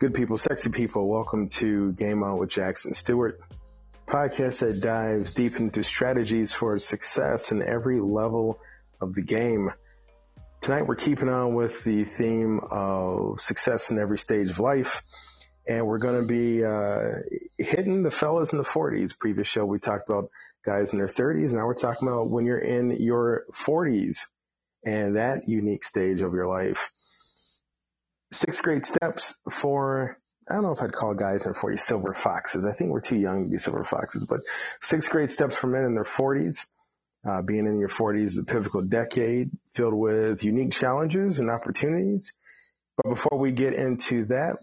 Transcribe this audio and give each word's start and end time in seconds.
Good 0.00 0.14
people, 0.14 0.38
sexy 0.38 0.70
people, 0.70 1.08
welcome 1.08 1.48
to 1.48 1.90
Game 1.90 2.22
On 2.22 2.38
with 2.38 2.50
Jackson 2.50 2.92
Stuart, 2.92 3.40
podcast 4.06 4.60
that 4.60 4.80
dives 4.80 5.34
deep 5.34 5.58
into 5.58 5.82
strategies 5.82 6.52
for 6.52 6.78
success 6.78 7.50
in 7.50 7.64
every 7.64 8.00
level 8.00 8.60
of 9.00 9.12
the 9.12 9.22
game. 9.22 9.72
Tonight 10.60 10.86
we're 10.86 10.94
keeping 10.94 11.28
on 11.28 11.54
with 11.54 11.82
the 11.82 12.04
theme 12.04 12.60
of 12.70 13.40
success 13.40 13.90
in 13.90 13.98
every 13.98 14.18
stage 14.18 14.50
of 14.50 14.60
life, 14.60 15.02
and 15.66 15.84
we're 15.84 15.98
going 15.98 16.20
to 16.20 16.28
be 16.28 16.64
uh, 16.64 17.14
hitting 17.58 18.04
the 18.04 18.12
fellas 18.12 18.52
in 18.52 18.58
the 18.58 18.64
40s. 18.64 19.18
Previous 19.18 19.48
show 19.48 19.64
we 19.64 19.80
talked 19.80 20.08
about 20.08 20.30
guys 20.64 20.90
in 20.90 20.98
their 20.98 21.08
30s, 21.08 21.52
now 21.52 21.66
we're 21.66 21.74
talking 21.74 22.06
about 22.06 22.30
when 22.30 22.46
you're 22.46 22.56
in 22.56 22.90
your 23.02 23.46
40s 23.52 24.26
and 24.86 25.16
that 25.16 25.48
unique 25.48 25.82
stage 25.82 26.22
of 26.22 26.34
your 26.34 26.46
life 26.46 26.92
six 28.32 28.60
great 28.60 28.84
steps 28.86 29.34
for 29.50 30.18
I 30.48 30.54
don't 30.54 30.62
know 30.62 30.72
if 30.72 30.80
I'd 30.80 30.92
call 30.92 31.14
guys 31.14 31.44
in 31.44 31.52
their 31.52 31.60
40s 31.60 31.80
silver 31.80 32.14
foxes. 32.14 32.64
I 32.64 32.72
think 32.72 32.90
we're 32.90 33.00
too 33.00 33.16
young 33.16 33.44
to 33.44 33.50
be 33.50 33.58
silver 33.58 33.84
foxes, 33.84 34.24
but 34.24 34.40
six 34.80 35.06
great 35.08 35.30
steps 35.30 35.56
for 35.56 35.66
men 35.66 35.84
in 35.84 35.94
their 35.94 36.04
40s. 36.04 36.66
Uh, 37.28 37.42
being 37.42 37.66
in 37.66 37.78
your 37.78 37.88
40s 37.88 38.24
is 38.24 38.38
a 38.38 38.44
pivotal 38.44 38.82
decade 38.82 39.50
filled 39.74 39.92
with 39.92 40.44
unique 40.44 40.72
challenges 40.72 41.38
and 41.38 41.50
opportunities. 41.50 42.32
But 42.96 43.10
before 43.10 43.38
we 43.38 43.52
get 43.52 43.74
into 43.74 44.24
that, 44.26 44.56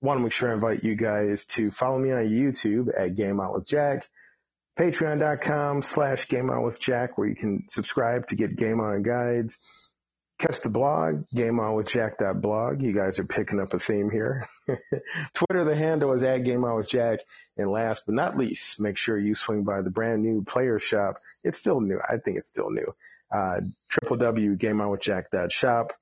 want 0.00 0.18
to 0.18 0.24
make 0.24 0.32
sure 0.32 0.50
I 0.50 0.54
invite 0.54 0.82
you 0.82 0.96
guys 0.96 1.44
to 1.46 1.70
follow 1.70 1.98
me 1.98 2.10
on 2.10 2.24
YouTube 2.24 2.88
at 2.98 3.14
Game 3.14 3.38
On 3.38 3.52
with 3.52 3.66
Jack, 3.66 4.08
patreon.com 4.78 5.82
slash 5.82 6.26
Game 6.26 6.50
On 6.50 6.62
with 6.64 6.80
Jack, 6.80 7.16
where 7.16 7.28
you 7.28 7.36
can 7.36 7.64
subscribe 7.68 8.26
to 8.28 8.36
get 8.36 8.56
Game 8.56 8.80
On 8.80 9.02
guides 9.02 9.58
catch 10.40 10.62
the 10.62 10.70
blog, 10.70 11.28
Game 11.28 11.60
On 11.60 11.74
with 11.74 11.86
gameonwithjack.blog. 11.88 12.82
You 12.82 12.92
guys 12.92 13.18
are 13.18 13.24
picking 13.24 13.60
up 13.60 13.74
a 13.74 13.78
theme 13.78 14.10
here. 14.10 14.48
Twitter, 15.34 15.64
the 15.64 15.76
handle 15.76 16.12
is 16.14 16.22
at 16.22 16.40
gameonwithjack. 16.40 17.18
And 17.56 17.70
last 17.70 18.04
but 18.06 18.14
not 18.14 18.38
least, 18.38 18.80
make 18.80 18.96
sure 18.96 19.18
you 19.18 19.34
swing 19.34 19.64
by 19.64 19.82
the 19.82 19.90
brand 19.90 20.22
new 20.22 20.42
player 20.42 20.78
shop. 20.78 21.16
It's 21.44 21.58
still 21.58 21.80
new. 21.80 22.00
I 22.02 22.16
think 22.16 22.38
it's 22.38 22.48
still 22.48 22.70
new. 22.70 22.94
Uh, 23.30 23.60
www.gameonwithjack.shop. 24.02 25.92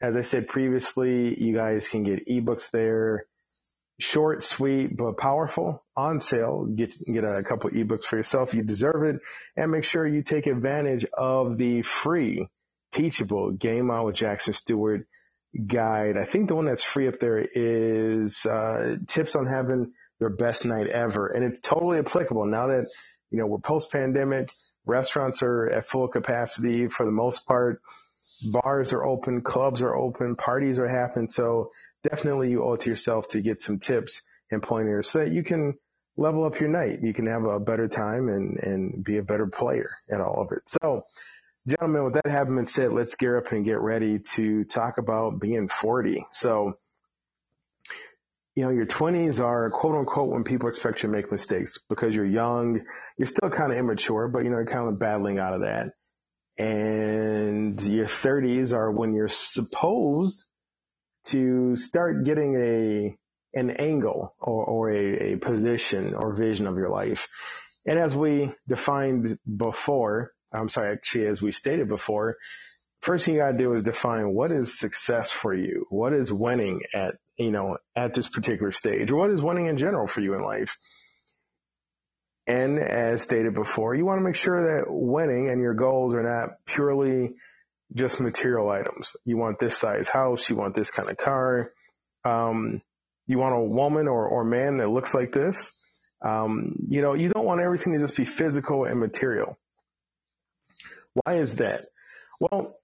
As 0.00 0.16
I 0.16 0.22
said 0.22 0.48
previously, 0.48 1.36
you 1.38 1.54
guys 1.54 1.86
can 1.88 2.02
get 2.02 2.26
ebooks 2.28 2.70
there. 2.70 3.26
Short, 3.98 4.42
sweet, 4.42 4.94
but 4.96 5.16
powerful 5.16 5.82
on 5.96 6.20
sale. 6.20 6.66
Get, 6.66 6.92
get 7.06 7.24
a 7.24 7.42
couple 7.42 7.70
ebooks 7.70 8.04
for 8.04 8.16
yourself. 8.16 8.52
You 8.52 8.62
deserve 8.62 9.04
it. 9.04 9.20
And 9.56 9.70
make 9.70 9.84
sure 9.84 10.06
you 10.06 10.22
take 10.22 10.46
advantage 10.46 11.06
of 11.16 11.56
the 11.56 11.82
free 11.82 12.46
teachable 12.96 13.52
game 13.52 13.90
on 13.90 14.04
with 14.04 14.16
Jackson 14.16 14.52
Stuart 14.52 15.06
guide. 15.66 16.16
I 16.16 16.24
think 16.24 16.48
the 16.48 16.54
one 16.54 16.66
that's 16.66 16.82
free 16.82 17.08
up 17.08 17.20
there 17.20 17.38
is 17.40 18.44
uh, 18.46 18.96
tips 19.06 19.36
on 19.36 19.46
having 19.46 19.92
your 20.20 20.30
best 20.30 20.64
night 20.64 20.86
ever, 20.86 21.28
and 21.28 21.44
it's 21.44 21.60
totally 21.60 21.98
applicable 21.98 22.46
now 22.46 22.68
that 22.68 22.86
you 23.30 23.38
know 23.38 23.46
we're 23.46 23.58
post 23.58 23.90
pandemic. 23.90 24.48
Restaurants 24.86 25.42
are 25.42 25.68
at 25.68 25.86
full 25.86 26.08
capacity 26.08 26.88
for 26.88 27.04
the 27.04 27.12
most 27.12 27.46
part. 27.46 27.80
Bars 28.52 28.92
are 28.92 29.04
open, 29.04 29.40
clubs 29.42 29.82
are 29.82 29.94
open, 29.94 30.36
parties 30.36 30.78
are 30.78 30.88
happening. 30.88 31.28
So 31.28 31.70
definitely 32.02 32.50
you 32.50 32.64
owe 32.64 32.74
it 32.74 32.80
to 32.82 32.90
yourself 32.90 33.28
to 33.28 33.40
get 33.40 33.62
some 33.62 33.78
tips 33.78 34.22
and 34.50 34.62
pointers 34.62 35.08
so 35.08 35.20
that 35.20 35.30
you 35.30 35.42
can 35.42 35.74
level 36.16 36.44
up 36.44 36.60
your 36.60 36.68
night. 36.68 37.00
You 37.02 37.12
can 37.12 37.26
have 37.26 37.44
a 37.44 37.60
better 37.60 37.88
time 37.88 38.28
and, 38.28 38.58
and 38.58 39.04
be 39.04 39.18
a 39.18 39.22
better 39.22 39.46
player 39.46 39.88
at 40.10 40.20
all 40.20 40.42
of 40.42 40.52
it. 40.52 40.68
So 40.68 41.02
Gentlemen, 41.68 42.04
with 42.04 42.14
that 42.14 42.28
having 42.30 42.54
been 42.54 42.66
said, 42.66 42.92
let's 42.92 43.16
gear 43.16 43.38
up 43.38 43.50
and 43.50 43.64
get 43.64 43.80
ready 43.80 44.20
to 44.34 44.62
talk 44.64 44.98
about 44.98 45.40
being 45.40 45.66
40. 45.66 46.24
So, 46.30 46.74
you 48.54 48.62
know, 48.62 48.70
your 48.70 48.86
20s 48.86 49.40
are 49.40 49.68
quote 49.70 49.96
unquote 49.96 50.30
when 50.30 50.44
people 50.44 50.68
expect 50.68 51.02
you 51.02 51.08
to 51.08 51.14
make 51.16 51.32
mistakes 51.32 51.78
because 51.88 52.14
you're 52.14 52.24
young. 52.24 52.82
You're 53.18 53.26
still 53.26 53.50
kind 53.50 53.72
of 53.72 53.78
immature, 53.78 54.28
but 54.28 54.44
you 54.44 54.50
know, 54.50 54.58
you're 54.58 54.66
kind 54.66 54.88
of 54.88 55.00
battling 55.00 55.40
out 55.40 55.54
of 55.54 55.62
that. 55.62 55.90
And 56.56 57.80
your 57.82 58.06
30s 58.06 58.72
are 58.72 58.92
when 58.92 59.12
you're 59.12 59.28
supposed 59.28 60.46
to 61.26 61.74
start 61.74 62.24
getting 62.24 62.54
a, 62.54 63.58
an 63.58 63.70
angle 63.72 64.36
or, 64.38 64.64
or 64.64 64.90
a, 64.92 65.32
a 65.32 65.36
position 65.38 66.14
or 66.14 66.32
vision 66.32 66.68
of 66.68 66.76
your 66.76 66.90
life. 66.90 67.26
And 67.84 67.98
as 67.98 68.14
we 68.14 68.52
defined 68.68 69.38
before, 69.44 70.32
I'm 70.56 70.68
sorry, 70.68 70.92
actually, 70.92 71.26
as 71.26 71.42
we 71.42 71.52
stated 71.52 71.88
before, 71.88 72.36
first 73.02 73.24
thing 73.24 73.34
you 73.34 73.40
got 73.40 73.52
to 73.52 73.58
do 73.58 73.74
is 73.74 73.84
define 73.84 74.32
what 74.34 74.50
is 74.50 74.78
success 74.78 75.30
for 75.30 75.54
you. 75.54 75.86
What 75.90 76.12
is 76.12 76.32
winning 76.32 76.80
at, 76.94 77.14
you 77.36 77.50
know, 77.50 77.76
at 77.94 78.14
this 78.14 78.28
particular 78.28 78.72
stage 78.72 79.10
or 79.10 79.16
what 79.16 79.30
is 79.30 79.42
winning 79.42 79.66
in 79.66 79.76
general 79.78 80.06
for 80.06 80.20
you 80.20 80.34
in 80.34 80.42
life? 80.42 80.76
And 82.46 82.78
as 82.78 83.22
stated 83.22 83.54
before, 83.54 83.94
you 83.94 84.06
want 84.06 84.20
to 84.20 84.24
make 84.24 84.36
sure 84.36 84.76
that 84.76 84.84
winning 84.88 85.50
and 85.50 85.60
your 85.60 85.74
goals 85.74 86.14
are 86.14 86.22
not 86.22 86.50
purely 86.64 87.30
just 87.94 88.20
material 88.20 88.70
items. 88.70 89.12
You 89.24 89.36
want 89.36 89.58
this 89.58 89.76
size 89.76 90.08
house. 90.08 90.48
You 90.48 90.56
want 90.56 90.74
this 90.74 90.90
kind 90.90 91.08
of 91.08 91.16
car. 91.16 91.70
Um, 92.24 92.82
you 93.26 93.38
want 93.38 93.56
a 93.56 93.74
woman 93.74 94.06
or, 94.06 94.28
or 94.28 94.44
man 94.44 94.78
that 94.78 94.88
looks 94.88 95.14
like 95.14 95.32
this. 95.32 95.72
Um, 96.24 96.76
you 96.88 97.02
know, 97.02 97.14
you 97.14 97.28
don't 97.28 97.44
want 97.44 97.60
everything 97.60 97.92
to 97.92 97.98
just 97.98 98.16
be 98.16 98.24
physical 98.24 98.84
and 98.84 98.98
material. 98.98 99.58
Why 101.24 101.38
is 101.38 101.56
that? 101.56 101.86
Well, 102.40 102.76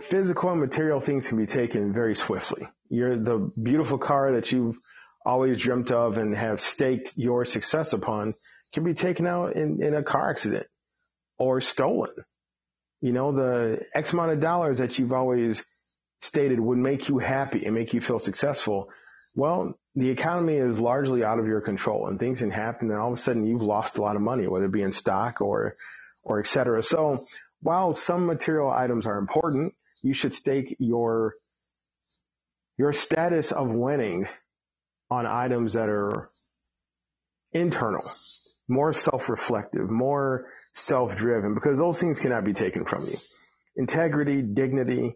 physical 0.00 0.50
and 0.50 0.60
material 0.60 1.00
things 1.00 1.28
can 1.28 1.38
be 1.38 1.46
taken 1.46 1.92
very 1.92 2.16
swiftly. 2.16 2.66
You're 2.88 3.16
the 3.16 3.50
beautiful 3.62 3.98
car 3.98 4.32
that 4.32 4.50
you've 4.50 4.76
always 5.24 5.62
dreamt 5.62 5.92
of 5.92 6.18
and 6.18 6.36
have 6.36 6.60
staked 6.60 7.12
your 7.14 7.44
success 7.44 7.92
upon 7.92 8.34
can 8.74 8.84
be 8.84 8.94
taken 8.94 9.26
out 9.26 9.54
in, 9.54 9.82
in 9.82 9.94
a 9.94 10.02
car 10.02 10.30
accident 10.30 10.66
or 11.38 11.60
stolen. 11.60 12.10
You 13.00 13.12
know, 13.12 13.32
the 13.32 13.80
X 13.94 14.12
amount 14.12 14.32
of 14.32 14.40
dollars 14.40 14.78
that 14.78 14.98
you've 14.98 15.12
always 15.12 15.62
stated 16.20 16.58
would 16.58 16.78
make 16.78 17.08
you 17.08 17.18
happy 17.18 17.64
and 17.64 17.74
make 17.74 17.92
you 17.92 18.00
feel 18.00 18.18
successful. 18.18 18.88
Well, 19.34 19.78
the 19.94 20.10
economy 20.10 20.56
is 20.56 20.78
largely 20.78 21.22
out 21.22 21.38
of 21.38 21.46
your 21.46 21.60
control 21.60 22.08
and 22.08 22.18
things 22.18 22.40
can 22.40 22.50
happen 22.50 22.90
and 22.90 22.98
all 22.98 23.12
of 23.12 23.18
a 23.18 23.22
sudden 23.22 23.46
you've 23.46 23.62
lost 23.62 23.98
a 23.98 24.02
lot 24.02 24.16
of 24.16 24.22
money, 24.22 24.46
whether 24.48 24.66
it 24.66 24.72
be 24.72 24.82
in 24.82 24.92
stock 24.92 25.40
or, 25.40 25.74
or 26.24 26.40
et 26.40 26.46
cetera. 26.46 26.82
So 26.82 27.18
while 27.62 27.94
some 27.94 28.26
material 28.26 28.70
items 28.70 29.06
are 29.06 29.18
important, 29.18 29.74
you 30.02 30.14
should 30.14 30.34
stake 30.34 30.76
your 30.78 31.34
your 32.76 32.92
status 32.92 33.52
of 33.52 33.68
winning 33.68 34.26
on 35.10 35.26
items 35.26 35.74
that 35.74 35.88
are 35.88 36.28
internal, 37.52 38.02
more 38.66 38.92
self-reflective, 38.92 39.90
more 39.90 40.46
self-driven, 40.72 41.54
because 41.54 41.78
those 41.78 42.00
things 42.00 42.18
cannot 42.18 42.44
be 42.44 42.54
taken 42.54 42.84
from 42.84 43.06
you. 43.06 43.16
Integrity, 43.76 44.42
dignity, 44.42 45.14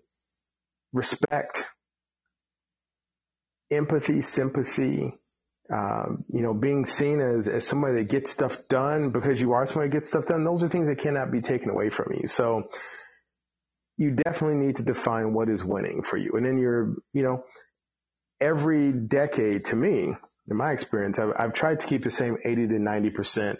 respect, 0.92 1.64
empathy, 3.70 4.20
sympathy, 4.20 5.12
um, 5.72 6.24
you 6.32 6.42
know, 6.42 6.54
being 6.54 6.84
seen 6.86 7.20
as, 7.20 7.48
as 7.48 7.66
somebody 7.66 8.02
that 8.02 8.10
gets 8.10 8.30
stuff 8.30 8.68
done 8.68 9.10
because 9.10 9.40
you 9.40 9.52
are 9.52 9.66
somebody 9.66 9.88
that 9.88 9.94
gets 9.94 10.08
stuff 10.08 10.26
done, 10.26 10.44
those 10.44 10.62
are 10.62 10.68
things 10.68 10.88
that 10.88 10.98
cannot 10.98 11.32
be 11.32 11.40
taken 11.40 11.70
away 11.70 11.88
from 11.88 12.12
you. 12.20 12.28
So 12.28 12.62
you 13.96 14.12
definitely 14.12 14.64
need 14.64 14.76
to 14.76 14.82
define 14.82 15.32
what 15.32 15.48
is 15.48 15.64
winning 15.64 16.02
for 16.02 16.16
you. 16.16 16.32
And 16.34 16.46
then 16.46 16.58
you're, 16.58 16.94
you 17.12 17.22
know, 17.22 17.42
every 18.40 18.92
decade 18.92 19.64
to 19.66 19.76
me, 19.76 20.14
in 20.48 20.56
my 20.56 20.70
experience, 20.72 21.18
I've, 21.18 21.32
I've 21.36 21.52
tried 21.52 21.80
to 21.80 21.86
keep 21.86 22.04
the 22.04 22.10
same 22.10 22.36
80 22.44 22.68
to 22.68 22.74
90% 22.74 23.56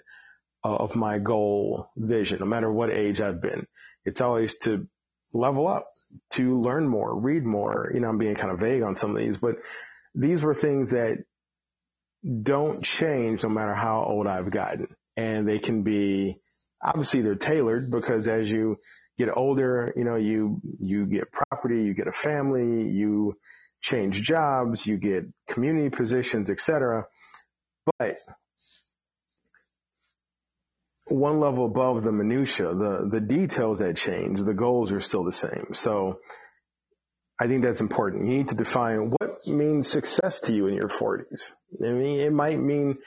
of 0.63 0.95
my 0.95 1.19
goal 1.19 1.91
vision, 1.97 2.39
no 2.41 2.47
matter 2.47 2.71
what 2.71 2.91
age 2.91 3.21
I've 3.21 3.41
been. 3.41 3.67
It's 4.05 4.21
always 4.21 4.55
to 4.63 4.87
level 5.33 5.69
up, 5.69 5.87
to 6.33 6.61
learn 6.61 6.89
more, 6.89 7.21
read 7.21 7.45
more. 7.45 7.91
You 7.95 8.01
know, 8.01 8.09
I'm 8.09 8.19
being 8.19 8.35
kind 8.35 8.53
of 8.53 8.61
vague 8.61 8.83
on 8.83 8.97
some 8.97 9.11
of 9.11 9.17
these, 9.17 9.37
but 9.37 9.57
these 10.15 10.43
were 10.43 10.55
things 10.55 10.91
that 10.91 11.19
don't 12.43 12.83
change 12.83 13.43
no 13.43 13.49
matter 13.51 13.75
how 13.75 14.05
old 14.09 14.27
I've 14.27 14.51
gotten. 14.51 14.89
And 15.17 15.49
they 15.49 15.59
can 15.59 15.83
be, 15.83 16.39
obviously 16.85 17.23
they're 17.23 17.37
tailored 17.37 17.85
because 17.93 18.29
as 18.29 18.51
you 18.51 18.77
get 19.19 19.29
older, 19.35 19.93
you 19.97 20.05
know, 20.05 20.17
you, 20.17 20.61
you 20.81 21.07
get 21.07 21.31
property, 21.33 21.83
you 21.83 21.95
get 21.95 22.09
a 22.09 22.13
family, 22.13 22.91
you 22.91 23.37
change 23.81 24.21
jobs, 24.21 24.87
you 24.87 24.99
get 24.99 25.25
community 25.49 25.91
positions, 25.91 26.51
etc. 26.51 27.05
But 27.99 28.17
one 31.09 31.39
level 31.39 31.67
above 31.67 32.03
the 32.03 32.13
minutia, 32.13 32.75
the, 32.75 33.09
the 33.11 33.21
details 33.21 33.79
that 33.79 33.97
change, 33.97 34.43
the 34.43 34.55
goals 34.55 34.91
are 34.93 35.01
still 35.01 35.25
the 35.25 35.33
same. 35.33 35.69
So 35.73 36.19
I 37.41 37.47
think 37.47 37.63
that's 37.63 37.81
important. 37.81 38.27
You 38.27 38.39
need 38.39 38.49
to 38.49 38.55
define 38.55 39.11
what 39.11 39.26
means 39.47 39.89
success 39.89 40.41
to 40.41 40.55
you 40.55 40.67
in 40.67 40.75
your 40.75 40.89
40s. 40.89 41.53
I 41.83 41.93
mean, 41.93 42.21
it 42.21 42.33
might 42.33 42.59
mean 42.59 42.99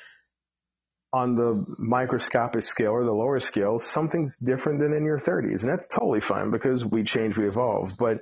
on 1.12 1.36
the 1.36 1.66
microscopic 1.80 2.62
scale 2.62 2.92
or 2.92 3.04
the 3.04 3.12
lower 3.12 3.40
scale, 3.40 3.80
something's 3.80 4.38
different 4.38 4.80
than 4.80 4.94
in 4.94 5.06
your 5.06 5.18
30s. 5.18 5.64
And 5.64 5.72
that's 5.72 5.88
totally 5.88 6.22
fine 6.22 6.52
because 6.52 6.86
we 6.86 7.04
change, 7.04 7.38
we 7.38 7.48
evolve. 7.48 7.94
But 7.98 8.20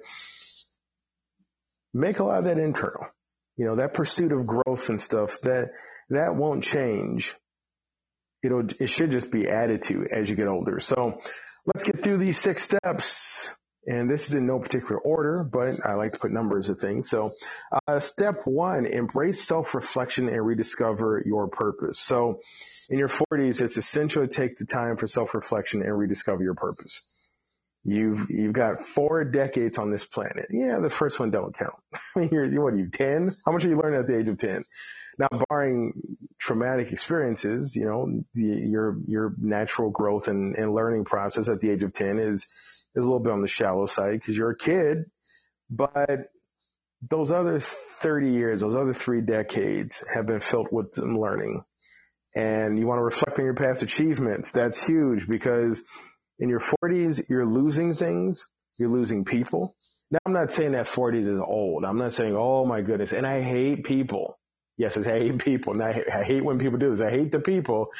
make 1.94 2.19
a 2.19 2.24
lot 2.24 2.40
of 2.40 2.46
that 2.46 2.58
internal. 2.58 3.08
You 3.58 3.66
know, 3.66 3.75
that 3.78 3.94
pursuit 3.94 4.31
of 4.31 4.46
growth 4.46 4.90
and 4.90 5.02
stuff, 5.02 5.40
that, 5.42 5.72
that 6.10 6.36
won't 6.36 6.63
change. 6.63 7.36
It'll, 8.44 8.63
it 8.80 8.88
should 8.88 9.12
just 9.12 9.31
be 9.31 9.50
added 9.50 9.84
to 9.84 10.06
as 10.12 10.30
you 10.30 10.36
get 10.36 10.48
older. 10.48 10.80
So 10.80 11.20
let's 11.66 11.84
get 11.84 12.02
through 12.02 12.20
these 12.20 12.38
six 12.38 12.63
steps 12.63 13.50
and 13.88 14.10
this 14.10 14.28
is 14.28 14.36
in 14.36 14.45
no 14.45 14.60
particular 14.60 15.00
order, 15.00 15.44
but 15.44 15.86
I 15.86 15.94
like 15.94 16.12
to 16.12 16.19
put 16.19 16.31
numbers 16.31 16.69
of 16.69 16.80
things. 16.80 17.10
So, 17.10 17.31
uh, 17.88 18.00
step 18.00 18.42
one, 18.45 18.86
embrace 18.86 19.44
self-reflection 19.44 20.28
and 20.28 20.45
rediscover 20.45 21.24
your 21.25 21.48
purpose. 21.48 21.98
So, 22.00 22.42
in 22.89 23.00
your 23.00 23.07
40s, 23.07 23.62
it's 23.62 23.78
essential 23.78 24.28
to 24.28 24.28
take 24.28 24.57
the 24.57 24.66
time 24.66 24.98
for 24.98 25.07
self-reflection 25.07 25.81
and 25.81 25.98
rediscover 25.98 26.44
your 26.44 26.56
purpose. 26.56 27.30
You've 27.86 28.30
you've 28.30 28.54
got 28.54 28.84
four 28.84 29.24
decades 29.24 29.78
on 29.78 29.92
this 29.92 30.04
planet. 30.04 30.48
Yeah, 30.50 30.80
the 30.80 30.89
first 30.89 31.19
one 31.19 31.31
don't 31.31 31.57
count. 31.57 31.75
I 31.94 32.19
mean, 32.19 32.30
you're, 32.31 32.62
what 32.62 32.74
are 32.74 32.78
you 32.78 32.89
ten? 32.89 33.31
How 33.45 33.54
much 33.54 33.63
are 33.63 33.69
you 33.69 33.80
learning 33.81 34.01
at 34.01 34.07
the 34.07 34.18
age 34.18 34.28
of 34.28 34.38
ten? 34.38 34.63
Now, 35.19 35.30
barring 35.50 35.94
traumatic 36.38 36.92
experiences, 36.92 37.75
you 37.75 37.86
know, 37.86 38.24
the, 38.34 38.42
your 38.44 38.98
your 39.07 39.34
natural 39.38 39.89
growth 39.89 40.28
and, 40.28 40.56
and 40.56 40.74
learning 40.74 41.06
process 41.06 41.48
at 41.48 41.62
the 41.62 41.69
age 41.69 41.84
of 41.84 41.94
ten 41.94 42.19
is 42.19 42.45
is 42.98 43.06
a 43.06 43.08
little 43.08 43.20
bit 43.20 43.32
on 43.32 43.42
the 43.42 43.48
shallow 43.48 43.86
side 43.86 44.20
because 44.20 44.36
you're 44.36 44.52
a 44.52 44.58
kid, 44.58 45.06
but 45.70 46.32
those 47.10 47.32
other 47.32 47.60
30 47.60 48.32
years, 48.32 48.62
those 48.62 48.76
other 48.76 48.94
three 48.94 49.22
decades 49.22 50.04
have 50.14 50.26
been 50.26 50.40
filled 50.40 50.68
with 50.72 50.94
some 50.94 51.20
learning. 51.20 51.64
And 52.36 52.78
you 52.78 52.88
want 52.88 53.00
to 53.00 53.04
reflect 53.04 53.40
on 53.40 53.46
your 53.46 53.54
past 53.54 53.84
achievements. 53.84 54.52
That's 54.52 54.86
huge 54.86 55.28
because 55.28 55.82
in 56.40 56.50
your 56.50 56.60
40s, 56.60 57.24
you're 57.30 57.46
losing 57.46 57.94
things. 57.94 58.48
You're 58.78 58.90
losing 58.90 59.26
people. 59.26 59.76
Now, 60.12 60.20
I'm 60.26 60.34
not 60.34 60.54
saying 60.54 60.72
that 60.72 60.88
40s 60.88 61.24
is 61.24 61.40
old. 61.46 61.84
I'm 61.84 61.98
not 61.98 62.14
saying, 62.14 62.36
oh 62.38 62.66
my 62.66 62.82
goodness. 62.82 63.12
And 63.12 63.26
I 63.26 63.42
hate 63.42 63.84
people. 63.84 64.40
Yes, 64.77 64.97
I 64.97 65.03
hate 65.03 65.39
people. 65.39 65.74
And 65.74 65.83
I 65.83 65.94
hate, 65.94 66.06
I 66.13 66.24
hate 66.24 66.45
when 66.45 66.59
people 66.59 66.77
do 66.77 66.91
this. 66.91 67.01
I 67.01 67.09
hate 67.09 67.31
the 67.31 67.39
people 67.39 67.91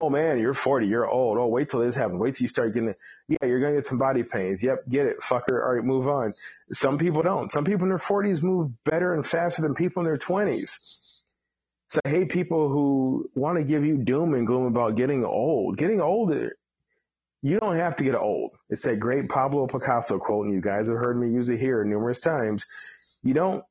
oh 0.00 0.10
man, 0.10 0.38
you're 0.38 0.54
40, 0.54 0.86
you're 0.86 1.08
old. 1.08 1.38
Oh, 1.38 1.46
wait 1.46 1.70
till 1.70 1.80
this 1.80 1.94
happens. 1.94 2.18
Wait 2.18 2.36
till 2.36 2.44
you 2.44 2.48
start 2.48 2.74
getting 2.74 2.90
it. 2.90 2.96
Yeah, 3.28 3.46
you're 3.46 3.60
going 3.60 3.74
to 3.74 3.80
get 3.80 3.86
some 3.86 3.98
body 3.98 4.22
pains. 4.22 4.62
Yep, 4.62 4.88
get 4.88 5.06
it, 5.06 5.20
fucker. 5.20 5.62
All 5.62 5.74
right, 5.74 5.84
move 5.84 6.08
on. 6.08 6.32
Some 6.70 6.98
people 6.98 7.22
don't. 7.22 7.50
Some 7.50 7.64
people 7.64 7.84
in 7.84 7.88
their 7.88 7.98
40s 7.98 8.42
move 8.42 8.70
better 8.84 9.14
and 9.14 9.26
faster 9.26 9.62
than 9.62 9.74
people 9.74 10.00
in 10.00 10.06
their 10.06 10.18
20s. 10.18 11.22
So 11.88 12.00
I 12.04 12.08
hate 12.08 12.30
people 12.30 12.68
who 12.68 13.30
want 13.34 13.58
to 13.58 13.64
give 13.64 13.84
you 13.84 13.98
doom 13.98 14.34
and 14.34 14.46
gloom 14.46 14.66
about 14.66 14.96
getting 14.96 15.24
old. 15.24 15.76
Getting 15.76 16.00
older, 16.00 16.56
you 17.42 17.60
don't 17.60 17.78
have 17.78 17.96
to 17.96 18.04
get 18.04 18.14
old. 18.14 18.52
It's 18.68 18.82
that 18.82 18.98
great 18.98 19.28
Pablo 19.28 19.66
Picasso 19.66 20.18
quote, 20.18 20.46
and 20.46 20.54
you 20.54 20.60
guys 20.60 20.88
have 20.88 20.96
heard 20.96 21.18
me 21.18 21.30
use 21.30 21.50
it 21.50 21.60
here 21.60 21.84
numerous 21.84 22.20
times. 22.20 22.64
You 23.22 23.34
don't 23.34 23.64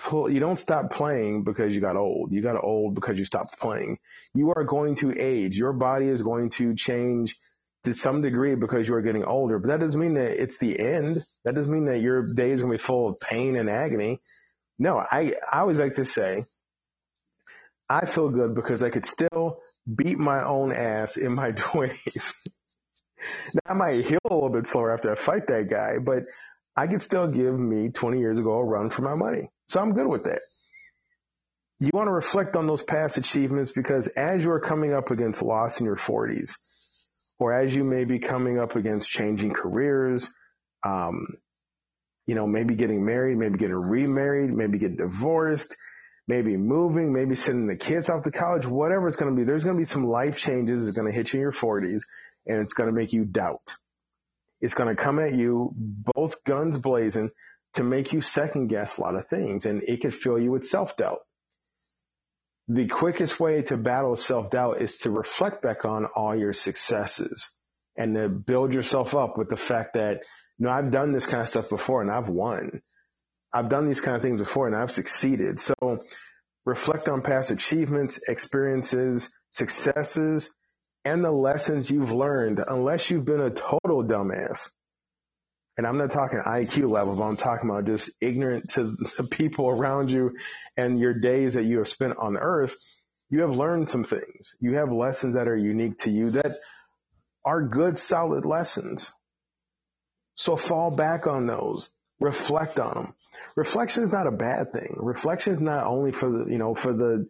pull, 0.00 0.30
you 0.30 0.40
don't 0.40 0.58
stop 0.58 0.90
playing 0.90 1.44
because 1.44 1.74
you 1.74 1.80
got 1.80 1.96
old. 1.96 2.32
You 2.32 2.42
got 2.42 2.62
old 2.62 2.94
because 2.94 3.18
you 3.18 3.24
stopped 3.24 3.58
playing. 3.58 3.98
You 4.34 4.52
are 4.56 4.64
going 4.64 4.96
to 4.96 5.12
age. 5.18 5.56
Your 5.56 5.72
body 5.72 6.06
is 6.08 6.22
going 6.22 6.50
to 6.50 6.74
change 6.74 7.36
to 7.84 7.94
some 7.94 8.20
degree 8.20 8.54
because 8.54 8.86
you 8.86 8.94
are 8.94 9.02
getting 9.02 9.24
older. 9.24 9.58
But 9.58 9.68
that 9.68 9.80
doesn't 9.80 10.00
mean 10.00 10.14
that 10.14 10.42
it's 10.42 10.58
the 10.58 10.78
end. 10.78 11.22
That 11.44 11.54
doesn't 11.54 11.72
mean 11.72 11.86
that 11.86 12.00
your 12.00 12.22
days 12.34 12.60
are 12.60 12.64
going 12.64 12.78
to 12.78 12.82
be 12.82 12.84
full 12.84 13.08
of 13.10 13.20
pain 13.20 13.56
and 13.56 13.70
agony. 13.70 14.18
No, 14.78 14.98
I, 14.98 15.34
I 15.50 15.60
always 15.60 15.78
like 15.78 15.96
to 15.96 16.04
say, 16.04 16.44
I 17.88 18.06
feel 18.06 18.28
good 18.30 18.54
because 18.54 18.82
I 18.82 18.90
could 18.90 19.06
still 19.06 19.60
beat 19.92 20.18
my 20.18 20.44
own 20.44 20.72
ass 20.72 21.16
in 21.16 21.34
my 21.34 21.50
twenties. 21.56 22.34
now 23.54 23.72
I 23.72 23.74
might 23.74 24.06
heal 24.06 24.18
a 24.30 24.34
little 24.34 24.50
bit 24.50 24.66
slower 24.66 24.92
after 24.92 25.12
I 25.12 25.16
fight 25.16 25.46
that 25.48 25.68
guy, 25.70 25.98
but 25.98 26.22
I 26.76 26.86
could 26.86 27.02
still 27.02 27.26
give 27.26 27.58
me 27.58 27.90
20 27.90 28.20
years 28.20 28.38
ago 28.38 28.52
a 28.52 28.64
run 28.64 28.90
for 28.90 29.02
my 29.02 29.14
money. 29.14 29.50
So 29.70 29.80
I'm 29.80 29.92
good 29.92 30.08
with 30.08 30.24
that. 30.24 30.40
You 31.78 31.90
want 31.94 32.08
to 32.08 32.12
reflect 32.12 32.56
on 32.56 32.66
those 32.66 32.82
past 32.82 33.18
achievements 33.18 33.70
because 33.70 34.08
as 34.08 34.42
you're 34.42 34.58
coming 34.58 34.92
up 34.92 35.12
against 35.12 35.42
loss 35.42 35.78
in 35.78 35.86
your 35.86 35.94
40s, 35.94 36.56
or 37.38 37.52
as 37.52 37.72
you 37.72 37.84
may 37.84 38.02
be 38.02 38.18
coming 38.18 38.58
up 38.58 38.74
against 38.74 39.08
changing 39.08 39.52
careers, 39.54 40.28
um, 40.84 41.24
you 42.26 42.34
know, 42.34 42.48
maybe 42.48 42.74
getting 42.74 43.04
married, 43.04 43.38
maybe 43.38 43.58
getting 43.58 43.76
remarried, 43.76 44.50
maybe 44.50 44.76
getting 44.76 44.96
divorced, 44.96 45.72
maybe 46.26 46.56
moving, 46.56 47.12
maybe 47.12 47.36
sending 47.36 47.68
the 47.68 47.76
kids 47.76 48.10
off 48.10 48.24
to 48.24 48.32
college, 48.32 48.66
whatever 48.66 49.06
it's 49.06 49.16
going 49.16 49.32
to 49.32 49.40
be. 49.40 49.44
There's 49.44 49.62
going 49.62 49.76
to 49.76 49.80
be 49.80 49.84
some 49.84 50.04
life 50.04 50.36
changes 50.36 50.84
that's 50.84 50.96
going 50.96 51.10
to 51.10 51.16
hit 51.16 51.32
you 51.32 51.38
in 51.38 51.42
your 51.42 51.52
40s 51.52 52.00
and 52.44 52.60
it's 52.60 52.74
going 52.74 52.88
to 52.88 52.92
make 52.92 53.12
you 53.12 53.24
doubt. 53.24 53.76
It's 54.60 54.74
going 54.74 54.94
to 54.94 55.00
come 55.00 55.20
at 55.20 55.32
you 55.32 55.72
both 55.76 56.42
guns 56.42 56.76
blazing 56.76 57.30
to 57.74 57.84
make 57.84 58.12
you 58.12 58.20
second 58.20 58.68
guess 58.68 58.96
a 58.96 59.00
lot 59.00 59.14
of 59.14 59.28
things 59.28 59.66
and 59.66 59.82
it 59.82 60.00
could 60.00 60.14
fill 60.14 60.38
you 60.38 60.50
with 60.50 60.66
self 60.66 60.96
doubt. 60.96 61.20
The 62.68 62.86
quickest 62.88 63.40
way 63.40 63.62
to 63.62 63.76
battle 63.76 64.16
self 64.16 64.50
doubt 64.50 64.82
is 64.82 64.98
to 64.98 65.10
reflect 65.10 65.62
back 65.62 65.84
on 65.84 66.06
all 66.16 66.36
your 66.36 66.52
successes 66.52 67.48
and 67.96 68.14
to 68.14 68.28
build 68.28 68.72
yourself 68.72 69.14
up 69.14 69.36
with 69.36 69.48
the 69.48 69.56
fact 69.56 69.94
that, 69.94 70.20
you 70.58 70.66
know, 70.66 70.70
I've 70.70 70.90
done 70.90 71.12
this 71.12 71.26
kind 71.26 71.42
of 71.42 71.48
stuff 71.48 71.68
before 71.68 72.02
and 72.02 72.10
I've 72.10 72.28
won. 72.28 72.82
I've 73.52 73.68
done 73.68 73.88
these 73.88 74.00
kind 74.00 74.16
of 74.16 74.22
things 74.22 74.40
before 74.40 74.68
and 74.68 74.76
I've 74.76 74.92
succeeded. 74.92 75.58
So 75.58 75.74
reflect 76.64 77.08
on 77.08 77.22
past 77.22 77.50
achievements, 77.50 78.20
experiences, 78.28 79.28
successes, 79.50 80.50
and 81.04 81.24
the 81.24 81.32
lessons 81.32 81.90
you've 81.90 82.12
learned 82.12 82.60
unless 82.66 83.10
you've 83.10 83.24
been 83.24 83.40
a 83.40 83.50
total 83.50 84.04
dumbass 84.04 84.68
and 85.76 85.86
I'm 85.86 85.98
not 85.98 86.10
talking 86.10 86.40
IQ 86.40 86.90
level, 86.90 87.16
but 87.16 87.24
I'm 87.24 87.36
talking 87.36 87.70
about 87.70 87.86
just 87.86 88.10
ignorant 88.20 88.70
to 88.70 88.84
the 88.84 89.28
people 89.30 89.68
around 89.68 90.10
you 90.10 90.36
and 90.76 90.98
your 90.98 91.14
days 91.14 91.54
that 91.54 91.64
you 91.64 91.78
have 91.78 91.88
spent 91.88 92.18
on 92.18 92.36
earth, 92.36 92.76
you 93.30 93.42
have 93.42 93.56
learned 93.56 93.88
some 93.88 94.04
things. 94.04 94.54
You 94.60 94.74
have 94.74 94.92
lessons 94.92 95.34
that 95.34 95.48
are 95.48 95.56
unique 95.56 95.98
to 96.00 96.10
you 96.10 96.30
that 96.30 96.56
are 97.44 97.62
good, 97.62 97.96
solid 97.96 98.44
lessons. 98.44 99.12
So 100.34 100.56
fall 100.56 100.94
back 100.94 101.26
on 101.26 101.46
those. 101.46 101.90
Reflect 102.18 102.78
on 102.78 102.94
them. 102.94 103.14
Reflection 103.56 104.02
is 104.02 104.12
not 104.12 104.26
a 104.26 104.30
bad 104.30 104.72
thing. 104.72 104.94
Reflection 104.98 105.52
is 105.54 105.60
not 105.60 105.86
only 105.86 106.12
for 106.12 106.30
the, 106.30 106.50
you 106.50 106.58
know, 106.58 106.74
for 106.74 106.92
the, 106.92 107.26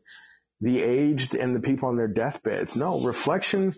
the 0.60 0.80
aged 0.82 1.34
and 1.34 1.54
the 1.54 1.60
people 1.60 1.88
on 1.88 1.96
their 1.96 2.08
deathbeds. 2.08 2.74
No, 2.74 3.00
reflection 3.02 3.72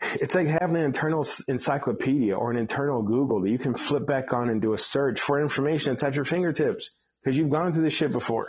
it's 0.00 0.34
like 0.34 0.46
having 0.46 0.76
an 0.76 0.84
internal 0.84 1.26
encyclopedia 1.48 2.34
or 2.36 2.50
an 2.50 2.56
internal 2.56 3.02
Google 3.02 3.42
that 3.42 3.50
you 3.50 3.58
can 3.58 3.74
flip 3.74 4.06
back 4.06 4.32
on 4.32 4.48
and 4.48 4.60
do 4.60 4.74
a 4.74 4.78
search 4.78 5.20
for 5.20 5.40
information 5.40 5.92
that's 5.92 6.02
at 6.02 6.14
your 6.14 6.24
fingertips 6.24 6.90
because 7.22 7.36
you've 7.36 7.50
gone 7.50 7.72
through 7.72 7.82
this 7.82 7.94
shit 7.94 8.12
before. 8.12 8.46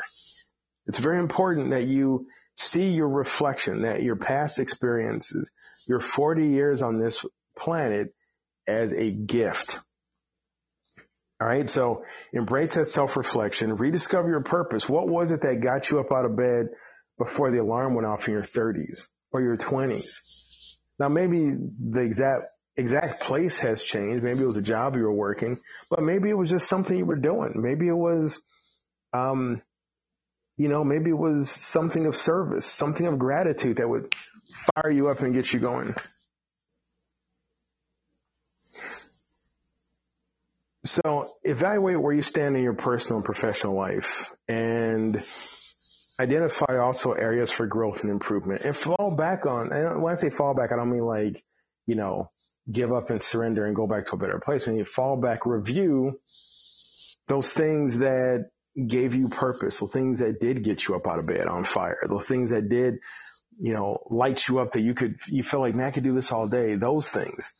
It's 0.87 0.97
very 0.97 1.19
important 1.19 1.71
that 1.71 1.83
you 1.83 2.27
see 2.55 2.89
your 2.89 3.09
reflection, 3.09 3.83
that 3.83 4.01
your 4.01 4.15
past 4.15 4.59
experiences, 4.59 5.51
your 5.87 5.99
40 5.99 6.47
years 6.47 6.81
on 6.81 6.99
this 6.99 7.23
planet 7.57 8.13
as 8.67 8.93
a 8.93 9.11
gift. 9.11 9.79
All 11.39 11.47
right. 11.47 11.67
So 11.67 12.03
embrace 12.33 12.75
that 12.75 12.87
self 12.87 13.17
reflection, 13.17 13.73
rediscover 13.73 14.29
your 14.29 14.43
purpose. 14.43 14.87
What 14.87 15.07
was 15.07 15.31
it 15.31 15.41
that 15.41 15.61
got 15.61 15.89
you 15.89 15.99
up 15.99 16.11
out 16.11 16.25
of 16.25 16.35
bed 16.35 16.67
before 17.21 17.51
the 17.51 17.59
alarm 17.59 17.93
went 17.93 18.07
off 18.07 18.27
in 18.27 18.33
your 18.33 18.43
30s 18.43 19.05
or 19.31 19.41
your 19.41 19.55
20s. 19.55 20.50
Now 20.99 21.09
maybe 21.09 21.51
the 21.79 22.01
exact 22.01 22.45
exact 22.77 23.21
place 23.21 23.59
has 23.59 23.83
changed. 23.83 24.23
Maybe 24.23 24.41
it 24.41 24.47
was 24.47 24.57
a 24.57 24.61
job 24.61 24.95
you 24.95 25.03
were 25.03 25.13
working, 25.13 25.59
but 25.89 26.01
maybe 26.01 26.29
it 26.29 26.37
was 26.37 26.49
just 26.49 26.67
something 26.67 26.97
you 26.97 27.05
were 27.05 27.15
doing. 27.15 27.53
Maybe 27.55 27.87
it 27.87 27.97
was, 27.97 28.39
um, 29.13 29.61
you 30.57 30.69
know, 30.69 30.83
maybe 30.83 31.09
it 31.09 31.17
was 31.17 31.49
something 31.49 32.05
of 32.05 32.15
service, 32.15 32.65
something 32.65 33.05
of 33.05 33.19
gratitude 33.19 33.77
that 33.77 33.89
would 33.89 34.13
fire 34.75 34.91
you 34.91 35.09
up 35.09 35.19
and 35.21 35.33
get 35.33 35.51
you 35.51 35.59
going. 35.59 35.95
So 40.83 41.27
evaluate 41.43 42.01
where 42.01 42.13
you 42.13 42.23
stand 42.23 42.55
in 42.57 42.63
your 42.63 42.73
personal 42.73 43.17
and 43.17 43.25
professional 43.25 43.75
life 43.75 44.31
and 44.47 45.23
identify 46.21 46.77
also 46.77 47.13
areas 47.13 47.51
for 47.51 47.65
growth 47.65 48.03
and 48.03 48.11
improvement 48.11 48.61
and 48.61 48.75
fall 48.75 49.15
back 49.17 49.45
on, 49.45 49.71
and 49.73 50.01
when 50.01 50.13
I 50.13 50.15
say 50.15 50.29
fall 50.29 50.53
back, 50.53 50.71
I 50.71 50.75
don't 50.75 50.91
mean 50.91 51.05
like, 51.05 51.43
you 51.87 51.95
know, 51.95 52.29
give 52.71 52.93
up 52.93 53.09
and 53.09 53.21
surrender 53.21 53.65
and 53.65 53.75
go 53.75 53.87
back 53.87 54.05
to 54.07 54.13
a 54.13 54.17
better 54.17 54.39
place. 54.39 54.65
When 54.65 54.77
you 54.77 54.85
fall 54.85 55.17
back, 55.17 55.45
review 55.45 56.19
those 57.27 57.51
things 57.51 57.97
that 57.99 58.49
gave 58.87 59.15
you 59.15 59.29
purpose, 59.29 59.79
the 59.79 59.87
things 59.87 60.19
that 60.19 60.39
did 60.39 60.63
get 60.63 60.87
you 60.87 60.95
up 60.95 61.07
out 61.07 61.19
of 61.19 61.27
bed 61.27 61.47
on 61.47 61.63
fire, 61.63 61.97
those 62.07 62.25
things 62.25 62.51
that 62.51 62.69
did, 62.69 62.99
you 63.59 63.73
know, 63.73 63.97
light 64.09 64.47
you 64.47 64.59
up 64.59 64.73
that 64.73 64.81
you 64.81 64.93
could, 64.93 65.15
you 65.27 65.43
feel 65.43 65.59
like, 65.59 65.75
man, 65.75 65.87
I 65.87 65.91
could 65.91 66.03
do 66.03 66.13
this 66.13 66.31
all 66.31 66.47
day. 66.47 66.75
Those 66.75 67.09
things. 67.09 67.51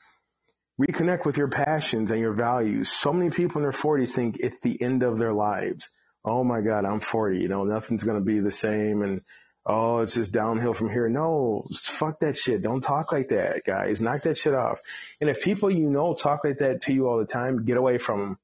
Reconnect 0.80 1.26
with 1.26 1.38
your 1.38 1.50
passions 1.50 2.12
and 2.12 2.20
your 2.20 2.34
values. 2.34 2.90
So 2.92 3.12
many 3.12 3.30
people 3.30 3.58
in 3.58 3.64
their 3.64 3.72
40s 3.72 4.12
think 4.12 4.38
it's 4.40 4.62
the 4.62 4.82
end 4.82 5.04
of 5.04 5.18
their 5.18 5.34
lives. 5.34 5.90
Oh 6.24 6.44
my 6.44 6.62
God, 6.62 6.86
I'm 6.86 7.00
40. 7.00 7.40
You 7.40 7.48
know, 7.48 7.64
nothing's 7.64 8.04
going 8.04 8.20
to 8.20 8.26
be 8.26 8.40
the 8.40 8.52
same. 8.52 9.02
And 9.02 9.22
oh, 9.66 10.00
it's 10.00 10.14
just 10.14 10.32
downhill 10.32 10.74
from 10.74 10.90
here. 10.90 11.10
No, 11.10 11.64
fuck 11.84 12.20
that 12.20 12.38
shit. 12.38 12.62
Don't 12.62 12.82
talk 12.82 13.12
like 13.12 13.30
that, 13.30 13.64
guys. 13.66 14.02
Knock 14.02 14.22
that 14.24 14.38
shit 14.38 14.54
off. 14.54 14.80
And 15.20 15.30
if 15.30 15.42
people 15.42 15.74
you 15.74 15.90
know 15.90 16.14
talk 16.14 16.44
like 16.44 16.60
that 16.60 16.82
to 16.82 16.94
you 16.94 17.08
all 17.08 17.18
the 17.18 17.26
time, 17.26 17.66
get 17.66 17.78
away 17.78 17.98
from 17.98 18.20
them 18.20 18.40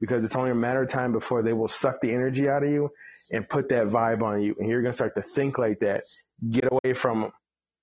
because 0.00 0.24
it's 0.24 0.34
only 0.34 0.50
a 0.50 0.54
matter 0.54 0.82
of 0.82 0.88
time 0.88 1.12
before 1.12 1.42
they 1.42 1.52
will 1.52 1.68
suck 1.68 2.00
the 2.00 2.10
energy 2.10 2.48
out 2.48 2.64
of 2.64 2.70
you 2.70 2.90
and 3.30 3.48
put 3.48 3.68
that 3.68 3.86
vibe 3.86 4.22
on 4.22 4.40
you. 4.40 4.56
And 4.58 4.68
you're 4.68 4.82
going 4.82 4.92
to 4.92 4.96
start 4.96 5.14
to 5.16 5.22
think 5.22 5.58
like 5.58 5.80
that. 5.80 6.04
Get 6.48 6.68
away 6.70 6.94
from 6.94 7.20
them. 7.20 7.32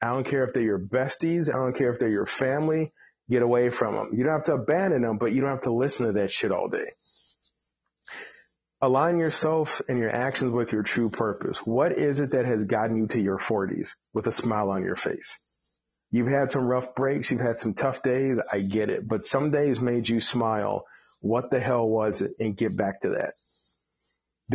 I 0.02 0.08
don't 0.08 0.26
care 0.26 0.44
if 0.44 0.54
they're 0.54 0.64
your 0.64 0.80
besties. 0.80 1.50
I 1.50 1.58
don't 1.58 1.76
care 1.76 1.92
if 1.92 2.00
they're 2.00 2.10
your 2.10 2.26
family. 2.26 2.92
Get 3.30 3.42
away 3.42 3.70
from 3.70 3.96
them. 3.96 4.10
You 4.14 4.24
don't 4.24 4.34
have 4.34 4.44
to 4.46 4.54
abandon 4.54 5.02
them, 5.02 5.18
but 5.18 5.34
you 5.34 5.42
don't 5.42 5.52
have 5.52 5.62
to 5.62 5.74
listen 5.74 6.08
to 6.08 6.14
that 6.14 6.32
shit 6.32 6.52
all 6.52 6.70
day. 6.70 6.92
Align 8.80 9.18
yourself 9.18 9.82
and 9.90 9.98
your 9.98 10.12
actions 10.12 10.52
with 10.52 10.72
your 10.72 10.84
true 10.84 11.10
purpose. 11.10 11.58
What 11.66 11.98
is 11.98 12.20
it 12.20 12.32
that 12.32 12.46
has 12.46 12.66
gotten 12.66 12.98
you 12.98 13.08
to 13.08 13.22
your 13.22 13.40
40s 13.40 13.90
with 14.14 14.28
a 14.28 14.32
smile 14.32 14.70
on 14.70 14.84
your 14.84 14.96
face? 14.96 15.38
You've 16.12 16.28
had 16.28 16.52
some 16.52 16.66
rough 16.66 16.94
breaks. 16.94 17.32
You've 17.32 17.42
had 17.42 17.58
some 17.58 17.74
tough 17.74 18.04
days. 18.04 18.38
I 18.52 18.60
get 18.60 18.90
it. 18.90 19.08
But 19.08 19.26
some 19.26 19.50
days 19.50 19.80
made 19.80 20.08
you 20.08 20.22
smile. 20.22 20.86
What 21.22 21.50
the 21.50 21.60
hell 21.60 21.88
was 21.88 22.22
it? 22.22 22.34
And 22.40 22.56
get 22.56 22.78
back 22.78 23.02
to 23.02 23.10
that. 23.10 23.34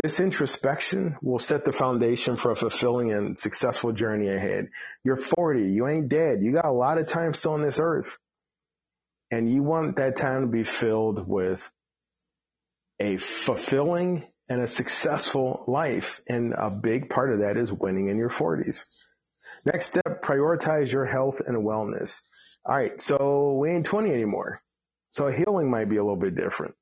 This 0.03 0.21
introspection 0.21 1.17
will 1.21 1.41
set 1.41 1.65
the 1.65 1.73
foundation 1.73 2.37
for 2.37 2.53
a 2.53 2.57
fulfilling 2.57 3.13
and 3.13 3.39
successful 3.39 3.93
journey 3.93 4.29
ahead. 4.29 4.69
You're 5.05 5.17
40. 5.17 5.71
You 5.71 5.89
ain't 5.89 6.09
dead. 6.09 6.39
You 6.43 6.53
got 6.53 6.65
a 6.65 6.73
lot 6.73 6.99
of 6.99 7.09
time 7.09 7.35
still 7.35 7.55
on 7.55 7.63
this 7.63 7.81
earth. 7.81 8.17
And 9.31 9.51
you 9.51 9.63
want 9.63 9.97
that 9.97 10.17
time 10.17 10.43
to 10.43 10.47
be 10.47 10.65
filled 10.65 11.27
with 11.27 11.69
a 13.03 13.17
fulfilling 13.17 14.25
and 14.49 14.61
a 14.61 14.69
successful 14.69 15.65
life. 15.67 16.21
And 16.29 16.55
a 16.57 16.71
big 16.71 17.11
part 17.11 17.33
of 17.33 17.41
that 17.41 17.57
is 17.57 17.73
winning 17.73 18.09
in 18.09 18.17
your 18.17 18.31
40s. 18.31 18.85
Next 19.65 19.87
step, 19.87 20.23
prioritize 20.23 20.93
your 20.93 21.05
health 21.05 21.41
and 21.45 21.57
wellness. 21.59 22.21
All 22.65 22.77
right. 22.77 23.01
So 23.01 23.59
we 23.61 23.71
ain't 23.71 23.87
20 23.87 24.11
anymore. 24.11 24.61
So 25.11 25.29
healing 25.29 25.69
might 25.71 25.89
be 25.89 25.97
a 25.97 26.03
little 26.03 26.17
bit 26.17 26.37
different. 26.37 26.75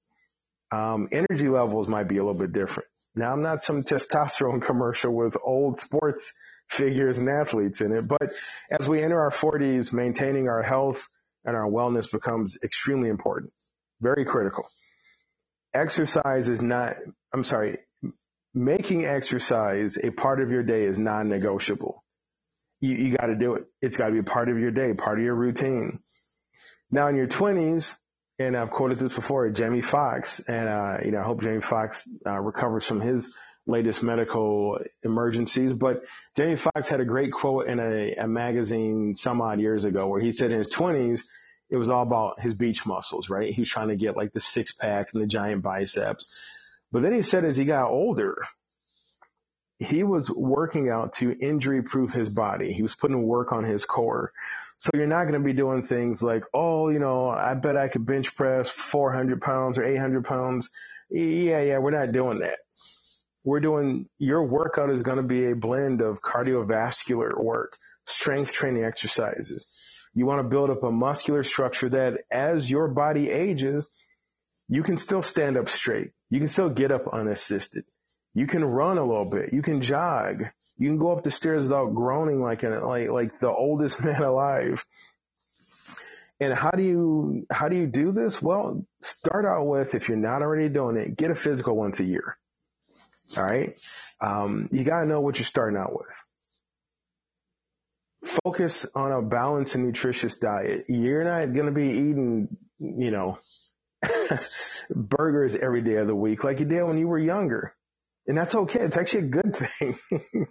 Um, 0.71 1.09
energy 1.11 1.49
levels 1.49 1.89
might 1.89 2.07
be 2.07 2.19
a 2.19 2.25
little 2.25 2.39
bit 2.39 2.53
different. 2.53 2.89
Now 3.15 3.33
I'm 3.33 3.43
not 3.43 3.63
some 3.63 3.83
testosterone 3.83 4.63
commercial 4.67 5.13
with 5.13 5.37
old 5.43 5.77
sports 5.77 6.33
figures 6.69 7.19
and 7.19 7.29
athletes 7.29 7.81
in 7.81 7.93
it, 7.93 8.07
but 8.07 8.31
as 8.71 8.87
we 8.87 9.03
enter 9.03 9.19
our 9.19 9.31
40s, 9.31 9.93
maintaining 9.93 10.49
our 10.49 10.63
health 10.63 11.09
and 11.45 11.57
our 11.57 11.69
wellness 11.69 12.09
becomes 12.09 12.57
extremely 12.63 13.09
important, 13.09 13.53
very 14.01 14.25
critical. 14.25 14.69
Exercise 15.73 16.49
is 16.49 16.61
not, 16.61 16.97
I'm 17.33 17.45
sorry, 17.45 17.79
making 18.55 19.05
exercise 19.05 19.97
a 20.03 20.11
part 20.11 20.41
of 20.43 20.51
your 20.51 20.63
day 20.63 20.85
is 20.85 20.99
non-negotiable. 20.99 22.03
You, 22.81 22.97
you 22.97 23.17
got 23.17 23.27
to 23.27 23.37
do 23.37 23.55
it. 23.55 23.65
It's 23.81 23.97
got 23.97 24.07
to 24.07 24.13
be 24.13 24.19
a 24.19 24.25
part 24.25 24.49
of 24.49 24.59
your 24.59 24.71
day, 24.71 24.93
part 24.95 25.19
of 25.19 25.25
your 25.25 25.35
routine. 25.35 26.01
Now 26.91 27.09
in 27.09 27.17
your 27.17 27.29
20s, 27.29 27.95
and 28.39 28.57
I've 28.57 28.71
quoted 28.71 28.99
this 28.99 29.13
before, 29.13 29.49
Jamie 29.51 29.83
Foxx, 29.83 30.41
and 30.49 30.69
uh, 30.69 30.97
you 31.05 31.13
know, 31.13 31.21
I 31.21 31.25
hope 31.25 31.43
Jamie 31.43 31.61
Foxx 31.61 32.09
uh, 32.27 32.39
recovers 32.39 32.87
from 32.87 33.01
his 33.01 33.31
latest 33.67 34.03
medical 34.03 34.79
emergencies. 35.03 35.75
But 35.75 36.03
Jamie 36.37 36.57
Foxx 36.57 36.89
had 36.89 37.01
a 37.01 37.05
great 37.05 37.33
quote 37.33 37.69
in 37.69 37.79
a, 37.79 38.15
a 38.25 38.27
magazine 38.27 39.15
some 39.15 39.43
odd 39.43 39.61
years 39.61 39.85
ago 39.85 40.09
where 40.09 40.21
he 40.21 40.33
said 40.33 40.51
in 40.51 40.59
his 40.59 40.75
20s, 40.75 41.21
it 41.71 41.77
was 41.77 41.91
all 41.91 42.03
about 42.03 42.41
his 42.41 42.55
beach 42.55 42.85
muscles, 42.85 43.29
right? 43.29 43.53
He 43.53 43.63
was 43.63 43.71
trying 43.71 43.89
to 43.89 43.97
get 43.97 44.17
like 44.17 44.33
the 44.33 44.41
six 44.41 44.73
pack 44.73 45.09
and 45.13 45.23
the 45.23 45.27
giant 45.27 45.63
biceps. 45.63 46.27
But 46.93 47.03
then 47.03 47.13
he 47.13 47.23
said 47.23 47.45
as 47.45 47.57
he 47.57 47.65
got 47.65 47.91
older, 47.91 48.43
he 49.79 50.03
was 50.03 50.31
working 50.31 50.91
out 50.91 51.15
to 51.15 51.33
injury 51.33 51.83
proof 51.83 52.13
his 52.13 52.29
body. 52.29 52.73
He 52.73 52.83
was 52.83 52.95
putting 52.95 53.23
work 53.23 53.53
on 53.53 53.65
his 53.65 53.85
core. 53.87 54.31
So 54.77 54.91
you're 54.95 55.07
not 55.07 55.25
going 55.25 55.35
to 55.35 55.41
be 55.41 55.53
doing 55.53 55.87
things 55.87 56.23
like, 56.23 56.45
oh, 56.53 56.91
you 56.91 56.99
know, 56.99 57.29
I 57.29 57.55
bet 57.55 57.77
I 57.77 57.89
could 57.89 58.05
bench 58.05 58.35
press 58.35 58.69
400 58.69 59.41
pounds 59.41 59.79
or 59.79 59.85
800 59.85 60.25
pounds. 60.25 60.71
Yeah, 61.11 61.61
yeah, 61.61 61.79
we're 61.79 61.99
not 61.99 62.13
doing 62.13 62.39
that. 62.39 62.59
We're 63.45 63.61
doing, 63.61 64.07
your 64.19 64.45
workout 64.45 64.91
is 64.91 65.03
going 65.03 65.17
to 65.17 65.23
be 65.23 65.51
a 65.51 65.57
blend 65.57 66.03
of 66.03 66.21
cardiovascular 66.21 67.43
work, 67.43 67.79
strength 68.05 68.53
training 68.53 68.85
exercises, 68.85 69.67
you 70.15 70.27
want 70.27 70.41
to 70.41 70.49
build 70.49 70.71
up 70.71 70.83
a 70.83 70.91
muscular 70.91 71.45
structure 71.45 71.89
that 71.91 72.25
as 72.31 72.69
your 72.69 72.89
body 72.89 73.31
ages, 73.31 73.89
you 74.69 74.83
can 74.83 74.97
still 74.97 75.23
stand 75.23 75.57
up 75.57 75.69
straight. 75.69 76.11
You 76.31 76.39
can 76.39 76.49
still 76.49 76.71
get 76.71 76.93
up 76.93 77.09
unassisted. 77.13 77.85
You 78.35 78.47
can 78.47 78.65
run 78.65 78.99
a 78.99 79.05
little 79.05 79.29
bit. 79.29 79.53
You 79.53 79.63
can 79.63 79.81
jog. 79.81 80.45
You 80.79 80.89
can 80.89 80.99
go 80.99 81.13
up 81.13 81.25
the 81.25 81.31
stairs 81.31 81.63
without 81.63 81.95
groaning 81.95 82.41
like 82.41 82.63
an, 82.63 82.81
like 82.81 83.09
like 83.11 83.41
the 83.41 83.51
oldest 83.51 84.01
man 84.05 84.23
alive. 84.23 84.85
And 86.41 86.55
how 86.55 86.71
do 86.71 86.83
you 86.83 87.47
how 87.51 87.69
do 87.69 87.77
you 87.77 87.87
do 87.87 88.13
this? 88.13 88.41
Well, 88.41 88.87
start 89.01 89.45
out 89.45 89.67
with 89.67 89.95
if 89.95 90.09
you're 90.09 90.17
not 90.17 90.43
already 90.43 90.69
doing 90.69 90.97
it, 90.97 91.17
get 91.17 91.31
a 91.31 91.35
physical 91.35 91.77
once 91.77 92.01
a 92.01 92.05
year. 92.05 92.37
All 93.37 93.45
right, 93.45 93.75
um, 94.21 94.69
you 94.73 94.83
gotta 94.83 95.07
know 95.07 95.21
what 95.21 95.39
you're 95.39 95.47
starting 95.47 95.79
out 95.79 95.93
with 95.93 96.09
focus 98.25 98.87
on 98.95 99.13
a 99.13 99.23
balanced 99.23 99.75
and 99.75 99.87
nutritious 99.87 100.37
diet. 100.37 100.85
You're 100.89 101.25
not 101.25 101.53
going 101.55 101.67
to 101.67 101.73
be 101.73 101.89
eating, 101.89 102.49
you 102.79 103.11
know, 103.11 103.39
burgers 104.91 105.55
every 105.55 105.83
day 105.83 105.97
of 105.97 106.07
the 106.07 106.15
week 106.15 106.45
like 106.45 106.61
you 106.61 106.67
did 106.67 106.83
when 106.85 106.99
you 106.99 107.09
were 107.09 107.19
younger. 107.19 107.73
And 108.27 108.37
that's 108.37 108.55
okay. 108.55 108.81
It's 108.81 108.97
actually 108.97 109.27
a 109.27 109.29
good 109.29 109.57
thing. 109.57 109.97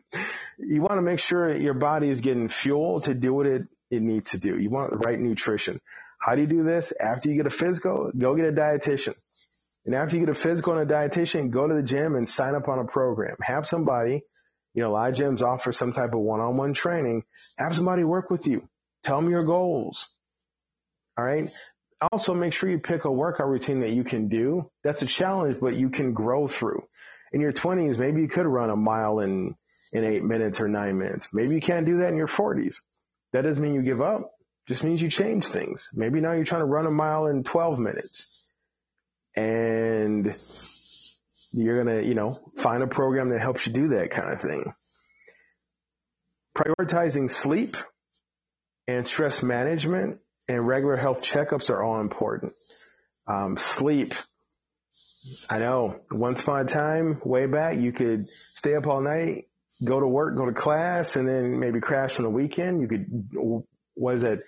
you 0.60 0.82
want 0.82 0.96
to 0.96 1.02
make 1.02 1.20
sure 1.20 1.56
your 1.56 1.76
body 1.76 2.10
is 2.10 2.20
getting 2.20 2.50
fuel 2.50 3.02
to 3.02 3.14
do 3.14 3.34
what 3.34 3.46
it, 3.46 3.62
it 3.92 4.02
needs 4.02 4.32
to 4.32 4.38
do. 4.38 4.58
You 4.58 4.70
want 4.70 4.92
the 4.92 4.98
right 4.98 5.20
nutrition. 5.20 5.80
How 6.20 6.36
do 6.36 6.42
you 6.42 6.48
do 6.48 6.64
this? 6.64 6.92
After 7.00 7.30
you 7.30 7.38
get 7.38 7.46
a 7.46 7.56
physical, 7.56 8.12
go 8.18 8.36
get 8.36 8.46
a 8.46 8.52
dietitian. 8.52 9.16
And 9.86 9.96
after 9.96 10.18
you 10.18 10.26
get 10.26 10.30
a 10.30 10.40
physical 10.40 10.78
and 10.78 10.90
a 10.90 10.94
dietitian, 10.94 11.52
go 11.52 11.68
to 11.68 11.76
the 11.76 11.84
gym 11.84 12.16
and 12.16 12.28
sign 12.28 12.56
up 12.56 12.68
on 12.68 12.80
a 12.80 12.86
program. 12.86 13.38
Have 13.42 13.66
somebody 13.66 14.24
you 14.80 14.86
know, 14.86 14.92
gyms 14.92 15.42
offer 15.42 15.74
some 15.74 15.92
type 15.92 16.14
of 16.14 16.22
one-on-one 16.22 16.74
training. 16.74 17.26
Have 17.58 17.76
somebody 17.76 18.06
work 18.06 18.30
with 18.30 18.48
you. 18.48 18.66
Tell 19.04 19.20
them 19.20 19.30
your 19.30 19.44
goals. 19.44 20.08
All 21.18 21.26
right. 21.26 21.50
Also 22.14 22.34
make 22.34 22.54
sure 22.54 22.70
you 22.70 22.80
pick 22.80 23.04
a 23.04 23.12
workout 23.12 23.50
routine 23.50 23.82
that 23.82 23.90
you 23.90 24.06
can 24.06 24.30
do. 24.30 24.72
That's 24.86 25.02
a 25.02 25.06
challenge, 25.06 25.58
but 25.60 25.76
you 25.76 25.90
can 25.90 26.14
grow 26.14 26.48
through. 26.48 26.88
In 27.34 27.42
your 27.42 27.52
twenties, 27.52 27.98
maybe 27.98 28.22
you 28.22 28.30
could 28.30 28.46
run 28.46 28.70
a 28.70 28.78
mile 28.78 29.20
in, 29.20 29.54
in 29.92 30.06
eight 30.06 30.24
minutes 30.24 30.62
or 30.62 30.70
nine 30.70 30.98
minutes. 30.98 31.28
Maybe 31.34 31.56
you 31.56 31.62
can't 31.62 31.86
do 31.86 31.98
that 31.98 32.08
in 32.08 32.16
your 32.16 32.28
forties. 32.28 32.82
That 33.34 33.42
doesn't 33.42 33.62
mean 33.62 33.74
you 33.74 33.82
give 33.82 34.02
up. 34.02 34.32
Just 34.70 34.82
means 34.82 35.02
you 35.02 35.10
change 35.10 35.48
things. 35.48 35.90
Maybe 35.94 36.22
now 36.22 36.32
you're 36.32 36.46
trying 36.46 36.62
to 36.62 36.66
run 36.66 36.86
a 36.86 36.92
mile 36.92 37.28
in 37.28 37.44
12 37.44 37.80
minutes. 37.80 38.50
And 39.36 40.34
you're 41.52 41.84
going 41.84 42.02
to, 42.02 42.08
you 42.08 42.16
know, 42.16 42.38
find 42.58 42.84
a 42.84 42.88
program 42.88 43.30
that 43.30 43.40
helps 43.40 43.66
you 43.66 43.74
do 43.74 43.90
that 43.90 44.12
kind 44.12 44.34
of 44.34 44.42
thing. 44.42 44.72
Prioritizing 46.56 47.32
sleep 47.32 47.78
and 48.88 49.08
stress 49.08 49.42
management 49.42 50.20
and 50.48 50.68
regular 50.68 50.96
health 50.96 51.22
checkups 51.22 51.70
are 51.70 51.84
all 51.84 52.02
important. 52.02 52.54
Um, 53.28 53.58
sleep. 53.58 54.14
I 55.50 55.60
know 55.60 56.00
once 56.12 56.42
upon 56.42 56.62
a 56.62 56.66
time, 56.66 57.22
way 57.24 57.46
back, 57.46 57.78
you 57.78 57.92
could 57.92 58.28
stay 58.28 58.76
up 58.76 58.88
all 58.88 59.02
night 59.02 59.46
go 59.84 60.00
to 60.00 60.08
work, 60.08 60.36
go 60.36 60.46
to 60.46 60.54
class, 60.54 61.16
and 61.16 61.28
then 61.28 61.60
maybe 61.60 61.80
crash 61.80 62.18
on 62.20 62.24
the 62.24 62.30
weekend. 62.30 62.82
You 62.82 62.88
could, 62.88 63.30
was 63.96 64.24
it 64.24 64.44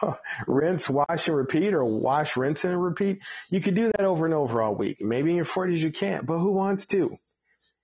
rinse, 0.46 0.88
wash, 0.88 1.28
and 1.28 1.36
repeat, 1.36 1.74
or 1.74 1.84
wash, 1.84 2.36
rinse, 2.36 2.64
and 2.64 2.82
repeat? 2.82 3.22
You 3.50 3.60
could 3.60 3.74
do 3.74 3.86
that 3.86 4.04
over 4.04 4.24
and 4.24 4.34
over 4.34 4.62
all 4.62 4.74
week. 4.74 4.98
Maybe 5.00 5.30
in 5.30 5.36
your 5.36 5.44
40s 5.44 5.78
you 5.78 5.92
can't, 5.92 6.26
but 6.26 6.38
who 6.38 6.52
wants 6.52 6.86
to? 6.86 7.16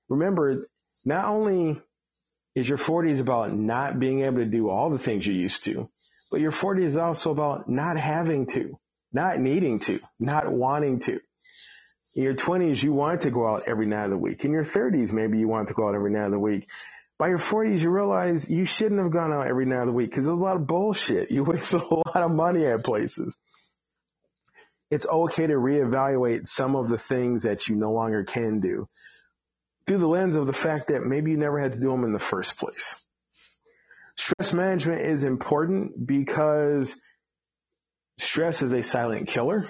Remember, 0.08 0.68
not 1.04 1.26
only 1.26 1.80
is 2.54 2.68
your 2.68 2.78
40s 2.78 3.20
about 3.20 3.54
not 3.54 3.98
being 3.98 4.22
able 4.22 4.38
to 4.38 4.44
do 4.44 4.68
all 4.68 4.90
the 4.90 4.98
things 4.98 5.26
you 5.26 5.32
used 5.32 5.64
to, 5.64 5.88
but 6.30 6.40
your 6.40 6.52
40s 6.52 6.84
is 6.84 6.96
also 6.96 7.30
about 7.30 7.68
not 7.68 7.96
having 7.96 8.46
to, 8.48 8.78
not 9.12 9.38
needing 9.38 9.78
to, 9.80 10.00
not 10.18 10.50
wanting 10.50 11.00
to. 11.00 11.20
In 12.14 12.24
your 12.24 12.34
20s, 12.34 12.82
you 12.82 12.92
want 12.92 13.22
to 13.22 13.30
go 13.30 13.48
out 13.48 13.62
every 13.66 13.86
night 13.86 14.04
of 14.04 14.10
the 14.10 14.18
week. 14.18 14.44
In 14.44 14.50
your 14.50 14.64
30s, 14.64 15.12
maybe 15.12 15.38
you 15.38 15.48
want 15.48 15.68
to 15.68 15.74
go 15.74 15.88
out 15.88 15.94
every 15.94 16.12
night 16.12 16.26
of 16.26 16.32
the 16.32 16.38
week. 16.38 16.68
By 17.22 17.28
your 17.28 17.38
40s, 17.38 17.78
you 17.78 17.90
realize 17.90 18.50
you 18.50 18.64
shouldn't 18.64 19.00
have 19.00 19.12
gone 19.12 19.32
out 19.32 19.46
every 19.46 19.64
night 19.64 19.82
of 19.82 19.86
the 19.86 19.92
week 19.92 20.10
because 20.10 20.24
there's 20.24 20.40
a 20.40 20.42
lot 20.42 20.56
of 20.56 20.66
bullshit. 20.66 21.30
You 21.30 21.44
waste 21.44 21.72
a 21.72 21.78
lot 21.78 22.16
of 22.16 22.32
money 22.32 22.66
at 22.66 22.82
places. 22.82 23.38
It's 24.90 25.06
okay 25.06 25.46
to 25.46 25.52
reevaluate 25.52 26.48
some 26.48 26.74
of 26.74 26.88
the 26.88 26.98
things 26.98 27.44
that 27.44 27.68
you 27.68 27.76
no 27.76 27.92
longer 27.92 28.24
can 28.24 28.58
do 28.58 28.88
through 29.86 29.98
the 29.98 30.08
lens 30.08 30.34
of 30.34 30.48
the 30.48 30.52
fact 30.52 30.88
that 30.88 31.04
maybe 31.04 31.30
you 31.30 31.36
never 31.36 31.60
had 31.60 31.74
to 31.74 31.78
do 31.78 31.90
them 31.92 32.02
in 32.02 32.12
the 32.12 32.18
first 32.18 32.56
place. 32.56 32.96
Stress 34.16 34.52
management 34.52 35.02
is 35.02 35.22
important 35.22 36.04
because 36.04 36.96
stress 38.18 38.62
is 38.62 38.72
a 38.72 38.82
silent 38.82 39.28
killer, 39.28 39.64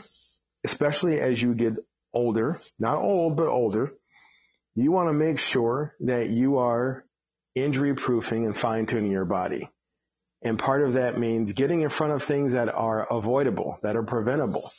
especially 0.65 1.21
as 1.21 1.43
you 1.43 1.53
get 1.53 1.75
older, 2.15 2.57
not 2.81 2.97
old, 2.97 3.37
but 3.37 3.49
older. 3.49 3.91
You 4.75 4.91
want 4.91 5.11
to 5.11 5.13
make 5.13 5.39
sure 5.39 5.95
that 6.01 6.31
you 6.31 6.57
are 6.57 7.05
injury 7.55 7.95
proofing 7.95 8.47
and 8.47 8.59
fine 8.59 8.87
tuning 8.87 9.11
your 9.11 9.25
body. 9.25 9.69
And 10.43 10.59
part 10.59 10.83
of 10.83 10.95
that 10.95 11.19
means 11.19 11.53
getting 11.53 11.83
in 11.83 11.91
front 11.91 12.15
of 12.15 12.25
things 12.25 12.55
that 12.55 12.69
are 12.69 13.07
avoidable, 13.13 13.79
that 13.83 13.97
are 13.97 14.03
preventable. 14.03 14.71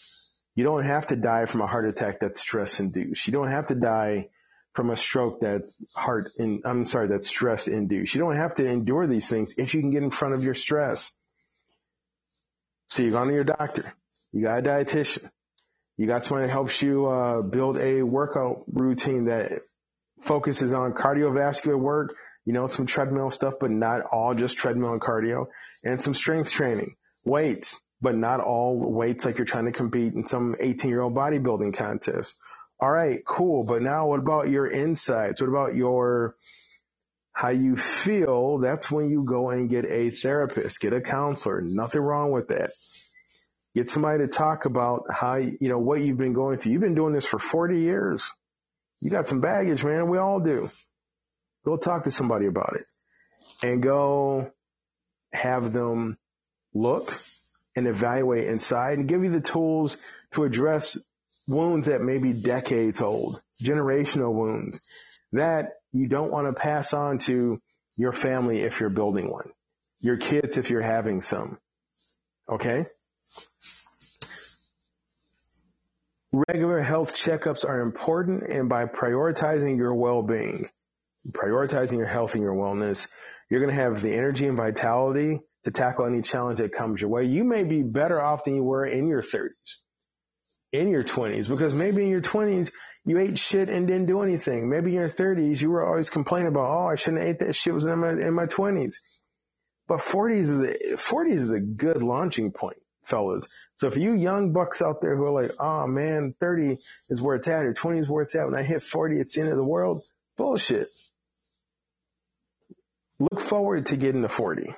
You 0.56 0.64
don't 0.64 0.84
have 0.84 1.08
to 1.08 1.16
die 1.16 1.46
from 1.46 1.62
a 1.62 1.68
heart 1.68 1.88
attack 1.88 2.20
that's 2.20 2.42
stress 2.42 2.80
induced. 2.80 3.26
You 3.28 3.34
don't 3.34 3.50
have 3.50 3.68
to 3.68 3.76
die 3.76 4.28
from 4.74 4.90
a 4.90 4.98
stroke 4.98 5.40
that's 5.40 5.84
heart 5.96 6.32
in, 6.38 6.62
I'm 6.66 6.86
sorry, 6.86 7.08
that's 7.08 7.28
stress 7.28 7.68
induced. 7.68 8.14
You 8.14 8.22
don't 8.22 8.36
have 8.36 8.56
to 8.56 8.66
endure 8.66 9.08
these 9.08 9.30
things 9.30 9.56
if 9.58 9.74
you 9.74 9.82
can 9.82 9.92
get 9.92 10.04
in 10.04 10.10
front 10.10 10.34
of 10.34 10.44
your 10.44 10.56
stress. 10.56 11.12
So 12.88 13.04
you've 13.04 13.14
gone 13.14 13.28
to 13.28 13.34
your 13.34 13.44
doctor. 13.44 13.94
You 14.32 14.44
got 14.44 14.60
a 14.60 14.62
dietitian. 14.62 15.30
You 15.98 16.08
got 16.08 16.24
someone 16.24 16.48
that 16.48 16.52
helps 16.52 16.82
you 16.82 17.06
uh, 17.06 17.42
build 17.44 17.78
a 17.78 18.02
workout 18.02 18.64
routine 18.68 19.26
that 19.26 19.62
focuses 20.22 20.74
on 20.74 20.94
cardiovascular 20.94 21.80
work, 21.80 22.16
you 22.46 22.54
know, 22.54 22.68
some 22.68 22.86
treadmill 22.86 23.32
stuff, 23.32 23.56
but 23.60 23.72
not 23.72 24.02
all 24.12 24.34
just 24.34 24.58
treadmill 24.58 24.92
and 24.92 25.02
cardio, 25.02 25.48
and 25.84 26.02
some 26.02 26.14
strength 26.14 26.52
training, 26.52 26.96
weights, 27.24 27.80
but 28.02 28.16
not 28.16 28.40
all 28.40 28.78
weights 28.78 29.26
like 29.26 29.38
you're 29.38 29.46
trying 29.46 29.66
to 29.66 29.72
compete 29.72 30.14
in 30.14 30.26
some 30.26 30.56
18 30.60 30.90
year 30.90 31.02
old 31.02 31.16
bodybuilding 31.16 31.76
contest 31.76 32.36
all 32.84 32.92
right, 32.92 33.24
cool. 33.26 33.64
But 33.64 33.82
now 33.82 34.08
what 34.08 34.20
about 34.20 34.50
your 34.50 34.68
insights? 34.68 35.40
What 35.40 35.48
about 35.48 35.74
your, 35.74 36.36
how 37.32 37.50
you 37.50 37.78
feel? 37.78 38.58
That's 38.58 38.92
when 38.92 39.10
you 39.10 39.24
go 39.24 39.52
and 39.52 39.70
get 39.70 39.86
a 39.86 40.12
therapist, 40.12 40.82
get 40.82 40.92
a 40.92 41.00
counselor. 41.00 41.62
Nothing 41.62 42.02
wrong 42.02 42.32
with 42.32 42.50
that. 42.50 42.72
Get 43.74 43.90
somebody 43.90 44.26
to 44.26 44.28
talk 44.28 44.66
about 44.66 45.06
how, 45.10 45.38
you 45.38 45.70
know, 45.70 45.80
what 45.80 46.02
you've 46.02 46.18
been 46.18 46.34
going 46.34 46.60
through. 46.60 46.74
You've 46.74 46.82
been 46.82 46.94
doing 46.94 47.14
this 47.14 47.26
for 47.26 47.40
40 47.40 47.80
years. 47.80 48.30
You 49.00 49.10
got 49.10 49.28
some 49.28 49.40
baggage, 49.40 49.86
man. 49.86 50.10
We 50.10 50.18
all 50.18 50.42
do. 50.42 50.70
Go 51.66 51.78
talk 51.78 52.04
to 52.04 52.12
somebody 52.12 52.46
about 52.46 52.76
it 52.76 52.86
and 53.62 53.82
go 53.82 54.52
have 55.32 55.74
them 55.74 56.18
look 56.74 57.14
and 57.76 57.88
evaluate 57.88 58.48
inside 58.48 58.98
and 58.98 59.08
give 59.08 59.24
you 59.24 59.32
the 59.32 59.42
tools 59.42 59.98
to 60.34 60.44
address 60.44 60.98
wounds 61.48 61.88
that 61.88 62.02
may 62.02 62.18
be 62.18 62.34
decades 62.34 63.02
old, 63.02 63.42
generational 63.62 64.34
wounds 64.34 64.80
that 65.32 65.74
you 65.92 66.08
don't 66.08 66.32
want 66.32 66.48
to 66.48 66.60
pass 66.60 66.94
on 66.94 67.18
to 67.18 67.62
your 67.96 68.12
family 68.12 68.62
if 68.62 68.80
you're 68.80 68.90
building 68.90 69.30
one, 69.30 69.50
your 70.00 70.18
kids 70.18 70.58
if 70.58 70.70
you're 70.70 70.82
having 70.82 71.22
some. 71.22 71.58
Okay? 72.50 72.86
Regular 76.32 76.82
health 76.82 77.16
checkups 77.16 77.68
are 77.68 77.82
important 77.82 78.44
and 78.44 78.68
by 78.68 78.86
prioritizing 78.86 79.78
your 79.78 79.94
well-being, 79.94 80.70
prioritizing 81.32 81.98
your 81.98 82.08
health 82.08 82.34
and 82.36 82.44
your 82.44 82.54
wellness, 82.54 83.08
you're 83.50 83.60
going 83.60 83.76
to 83.76 83.82
have 83.82 84.02
the 84.02 84.14
energy 84.14 84.48
and 84.48 84.58
vitality 84.58 85.40
to 85.64 85.72
tackle 85.72 86.06
any 86.06 86.22
challenge 86.22 86.60
that 86.60 86.74
comes 86.74 87.00
your 87.00 87.10
way. 87.10 87.26
You 87.26 87.44
may 87.44 87.64
be 87.64 87.82
better 87.82 88.22
off 88.22 88.44
than 88.44 88.56
you 88.56 88.64
were 88.64 88.86
in 88.86 89.08
your 89.08 89.22
30s 89.22 89.82
in 90.74 90.90
your 90.90 91.04
20s 91.04 91.48
because 91.48 91.74
maybe 91.74 92.02
in 92.04 92.10
your 92.10 92.22
20s 92.22 92.72
you 93.06 93.20
ate 93.20 93.38
shit 93.38 93.70
and 93.70 93.88
didn't 93.88 94.08
do 94.08 94.22
anything. 94.22 94.70
Maybe 94.70 94.90
in 94.90 94.96
your 94.96 95.10
30s 95.10 95.62
you 95.62 95.70
were 95.70 95.86
always 95.86 96.10
complaining 96.10 96.48
about, 96.48 96.68
oh, 96.68 96.88
I 96.88 96.96
shouldn't 96.96 97.20
have 97.20 97.30
ate 97.30 97.40
that 97.40 97.56
shit 97.56 97.74
was 97.74 97.86
in 97.86 98.00
my 98.00 98.10
in 98.10 98.34
my 98.34 98.48
20s. 98.48 98.96
But 99.88 100.00
40s 100.00 100.40
is 100.40 100.60
a 100.60 100.98
40s 100.98 101.36
is 101.36 101.52
a 101.52 101.60
good 101.60 102.02
launching 102.02 102.52
point, 102.52 102.78
fellas. 103.04 103.48
So 103.76 103.88
if 103.88 103.98
you 103.98 104.14
young 104.14 104.52
bucks 104.52 104.82
out 104.82 105.00
there 105.02 105.16
who 105.16 105.26
are 105.26 105.44
like, 105.44 105.52
oh 105.60 105.86
man, 105.86 106.34
30 106.40 106.78
is 107.10 107.22
where 107.22 107.36
it's 107.36 107.48
at 107.48 107.66
or 107.66 107.74
20 107.74 108.00
is 108.00 108.10
where 108.10 108.24
it's 108.24 108.36
at. 108.36 108.46
When 108.46 108.60
I 108.60 108.64
hit 108.64 108.82
40, 108.82 109.20
it's 109.20 109.36
the 109.36 109.42
end 109.42 109.52
of 109.52 109.58
the 109.58 109.64
world. 109.64 110.04
Bullshit. 110.38 110.88
Look 113.32 113.42
forward 113.42 113.88
to 113.88 113.98
getting 113.98 114.22
to 114.22 114.30
40. 114.30 114.74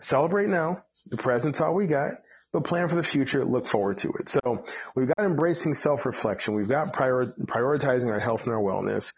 Celebrate 0.00 0.48
now. 0.48 0.84
The 1.06 1.16
present's 1.16 1.60
all 1.60 1.74
we 1.74 1.86
got 1.86 2.14
but 2.54 2.62
plan 2.62 2.88
for 2.88 2.94
the 2.94 3.02
future, 3.02 3.44
look 3.44 3.66
forward 3.66 3.98
to 3.98 4.12
it. 4.12 4.28
So 4.28 4.64
we've 4.94 5.08
got 5.08 5.26
embracing 5.26 5.74
self-reflection. 5.74 6.54
We've 6.54 6.68
got 6.68 6.92
prior, 6.92 7.26
prioritizing 7.26 8.06
our 8.06 8.20
health 8.20 8.44
and 8.44 8.54
our 8.54 8.60
wellness. 8.60 9.12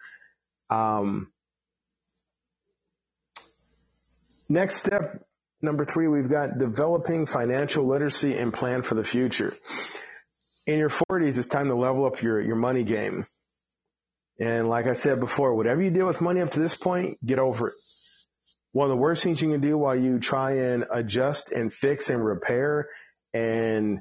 Um, 0.70 1.30
next 4.48 4.76
step, 4.76 5.22
number 5.60 5.84
three, 5.84 6.08
we've 6.08 6.30
got 6.30 6.56
developing 6.56 7.26
financial 7.26 7.86
literacy 7.86 8.34
and 8.34 8.54
plan 8.54 8.80
for 8.80 8.94
the 8.94 9.04
future. 9.04 9.54
In 10.66 10.78
your 10.78 10.88
40s, 10.88 11.36
it's 11.36 11.46
time 11.46 11.68
to 11.68 11.74
level 11.74 12.06
up 12.06 12.22
your, 12.22 12.40
your 12.40 12.56
money 12.56 12.84
game. 12.84 13.26
And 14.40 14.70
like 14.70 14.86
I 14.86 14.94
said 14.94 15.20
before, 15.20 15.54
whatever 15.54 15.82
you 15.82 15.90
did 15.90 16.04
with 16.04 16.22
money 16.22 16.40
up 16.40 16.52
to 16.52 16.60
this 16.60 16.74
point, 16.74 17.18
get 17.24 17.38
over 17.38 17.68
it. 17.68 17.74
One 18.76 18.90
of 18.90 18.94
the 18.94 19.00
worst 19.00 19.22
things 19.22 19.40
you 19.40 19.50
can 19.50 19.62
do 19.62 19.78
while 19.78 19.98
you 19.98 20.18
try 20.18 20.56
and 20.56 20.84
adjust 20.92 21.50
and 21.50 21.72
fix 21.72 22.10
and 22.10 22.22
repair 22.22 22.90
and 23.32 24.00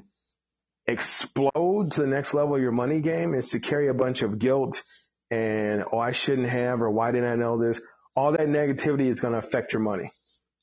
explode 0.86 1.92
to 1.92 2.02
the 2.02 2.06
next 2.06 2.34
level 2.34 2.56
of 2.56 2.60
your 2.60 2.72
money 2.72 3.00
game 3.00 3.32
is 3.32 3.48
to 3.52 3.58
carry 3.58 3.88
a 3.88 3.94
bunch 3.94 4.20
of 4.20 4.38
guilt 4.38 4.82
and, 5.30 5.82
oh, 5.90 5.98
I 5.98 6.12
shouldn't 6.12 6.50
have, 6.50 6.82
or 6.82 6.90
why 6.90 7.10
didn't 7.10 7.30
I 7.30 7.36
know 7.36 7.58
this? 7.58 7.80
All 8.14 8.32
that 8.32 8.48
negativity 8.48 9.10
is 9.10 9.18
going 9.18 9.32
to 9.32 9.38
affect 9.38 9.72
your 9.72 9.80
money. 9.80 10.10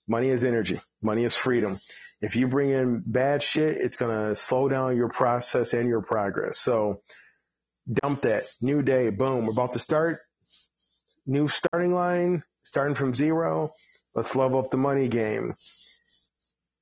Money 0.08 0.30
is 0.30 0.46
energy. 0.46 0.80
Money 1.02 1.24
is 1.24 1.36
freedom. 1.36 1.80
If 2.22 2.36
you 2.36 2.48
bring 2.48 2.70
in 2.70 3.02
bad 3.04 3.42
shit, 3.42 3.78
it's 3.78 3.98
going 3.98 4.16
to 4.16 4.36
slow 4.36 4.70
down 4.70 4.96
your 4.96 5.10
process 5.10 5.74
and 5.74 5.90
your 5.90 6.04
progress. 6.04 6.60
So 6.60 7.02
dump 7.92 8.22
that. 8.22 8.44
New 8.62 8.84
day. 8.84 9.10
Boom. 9.10 9.48
We're 9.48 9.54
about 9.54 9.74
to 9.74 9.80
start. 9.80 10.20
New 11.26 11.48
starting 11.48 11.96
line. 11.96 12.44
Starting 12.62 12.94
from 12.94 13.16
zero. 13.16 13.72
Let's 14.16 14.36
level 14.36 14.60
up 14.60 14.70
the 14.70 14.78
money 14.78 15.08
game. 15.08 15.54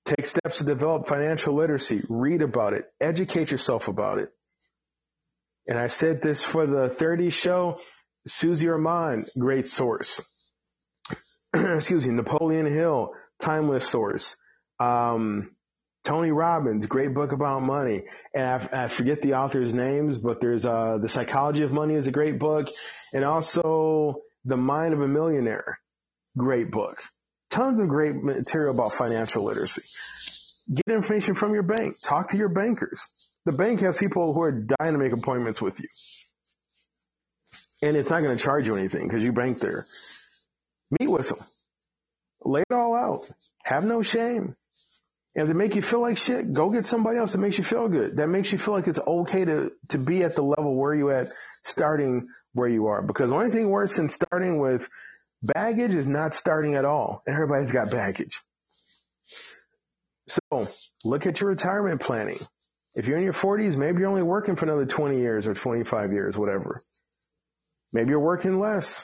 Take 0.06 0.26
steps 0.26 0.58
to 0.58 0.64
develop 0.64 1.08
financial 1.08 1.56
literacy. 1.56 2.02
Read 2.10 2.42
about 2.42 2.74
it. 2.74 2.86
Educate 3.00 3.52
yourself 3.52 3.88
about 3.88 4.18
it. 4.18 4.30
And 5.68 5.78
I 5.80 5.88
said 5.88 6.22
this 6.22 6.42
for 6.44 6.66
the 6.66 6.90
30 6.90 7.30
show. 7.30 7.80
Suze 8.28 8.64
Orman, 8.64 9.26
great 9.38 9.66
source. 9.68 10.22
Excuse 11.56 12.06
me. 12.06 12.14
Napoleon 12.14 12.66
Hill, 12.66 13.14
timeless 13.40 13.88
source. 13.88 14.36
Um, 14.80 15.52
Tony 16.04 16.32
Robbins, 16.32 16.88
great 16.88 17.14
book 17.14 17.32
about 17.32 17.62
money. 17.62 18.04
And 18.34 18.44
I, 18.44 18.84
I 18.84 18.88
forget 18.88 19.22
the 19.22 19.36
author's 19.36 19.74
names, 19.74 20.18
but 20.18 20.42
there's, 20.42 20.66
uh, 20.66 20.98
The 21.00 21.08
Psychology 21.08 21.64
of 21.64 21.72
Money 21.72 21.94
is 21.94 22.08
a 22.08 22.12
great 22.12 22.40
book. 22.40 22.68
And 23.14 23.24
also 23.24 24.16
The 24.44 24.58
Mind 24.58 24.94
of 24.94 25.02
a 25.02 25.08
Millionaire, 25.08 25.80
great 26.36 26.72
book 26.72 27.02
tons 27.52 27.80
of 27.80 27.88
great 27.88 28.16
material 28.16 28.74
about 28.74 28.94
financial 28.94 29.44
literacy. 29.44 29.84
Get 30.74 30.96
information 30.96 31.36
from 31.36 31.54
your 31.54 31.64
bank. 31.64 31.96
Talk 32.02 32.30
to 32.30 32.38
your 32.38 32.50
bankers. 32.50 33.08
The 33.46 33.52
bank 33.52 33.82
has 33.82 33.98
people 33.98 34.34
who 34.34 34.42
are 34.42 34.52
dying 34.52 34.94
to 34.94 34.98
make 34.98 35.14
appointments 35.14 35.62
with 35.62 35.80
you. 35.80 35.88
And 37.82 37.98
it's 37.98 38.10
not 38.10 38.22
going 38.22 38.38
to 38.38 38.44
charge 38.44 38.68
you 38.68 38.76
anything 38.76 39.08
because 39.08 39.24
you 39.24 39.32
bank 39.32 39.60
there. 39.60 39.86
Meet 41.00 41.10
with 41.10 41.30
them. 41.30 41.40
Lay 42.44 42.62
it 42.62 42.74
all 42.74 42.96
out. 42.96 43.30
Have 43.64 43.84
no 43.84 44.02
shame. 44.02 44.56
And 45.34 45.44
if 45.44 45.48
they 45.48 45.54
make 45.54 45.76
you 45.76 45.82
feel 45.82 46.02
like 46.02 46.18
shit, 46.18 46.54
go 46.54 46.70
get 46.70 46.86
somebody 46.86 47.18
else 47.18 47.32
that 47.32 47.38
makes 47.38 47.58
you 47.58 47.64
feel 47.64 47.88
good. 47.88 48.18
That 48.18 48.28
makes 48.28 48.52
you 48.52 48.58
feel 48.58 48.74
like 48.74 48.88
it's 48.88 49.00
okay 49.00 49.46
to, 49.46 49.72
to 49.90 49.98
be 49.98 50.24
at 50.24 50.36
the 50.36 50.44
level 50.44 50.76
where 50.76 50.94
you 50.94 51.10
at 51.12 51.28
starting 51.64 52.28
where 52.54 52.68
you 52.68 52.88
are. 52.88 53.02
Because 53.02 53.30
the 53.30 53.38
only 53.38 53.50
thing 53.50 53.70
worse 53.70 53.96
than 53.96 54.10
starting 54.10 54.60
with 54.60 54.88
Baggage 55.44 55.92
is 55.92 56.08
not 56.08 56.36
starting 56.36 56.76
at 56.76 56.86
all. 56.86 57.24
Everybody's 57.28 57.72
got 57.72 57.90
baggage. 57.90 58.42
So 60.28 60.68
look 61.04 61.26
at 61.26 61.40
your 61.40 61.50
retirement 61.50 62.02
planning. 62.02 62.40
If 62.94 63.08
you're 63.08 63.18
in 63.18 63.24
your 63.24 63.34
40s, 63.34 63.76
maybe 63.76 64.00
you're 64.00 64.10
only 64.10 64.22
working 64.22 64.56
for 64.56 64.66
another 64.66 64.86
20 64.86 65.18
years 65.18 65.48
or 65.48 65.54
25 65.54 66.12
years, 66.12 66.38
whatever. 66.38 66.82
Maybe 67.94 68.10
you're 68.10 68.20
working 68.20 68.60
less. 68.60 69.04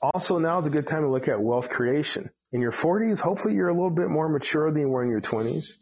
Also, 0.00 0.38
now 0.38 0.58
is 0.58 0.66
a 0.66 0.70
good 0.70 0.86
time 0.86 1.02
to 1.02 1.10
look 1.10 1.28
at 1.28 1.40
wealth 1.40 1.68
creation. 1.68 2.30
In 2.52 2.60
your 2.60 2.72
40s, 2.72 3.20
hopefully 3.20 3.54
you're 3.54 3.68
a 3.68 3.74
little 3.74 3.90
bit 3.90 4.08
more 4.08 4.28
mature 4.28 4.70
than 4.70 4.82
you 4.82 4.88
were 4.88 5.02
in 5.02 5.10
your 5.10 5.20
20s. 5.20 5.72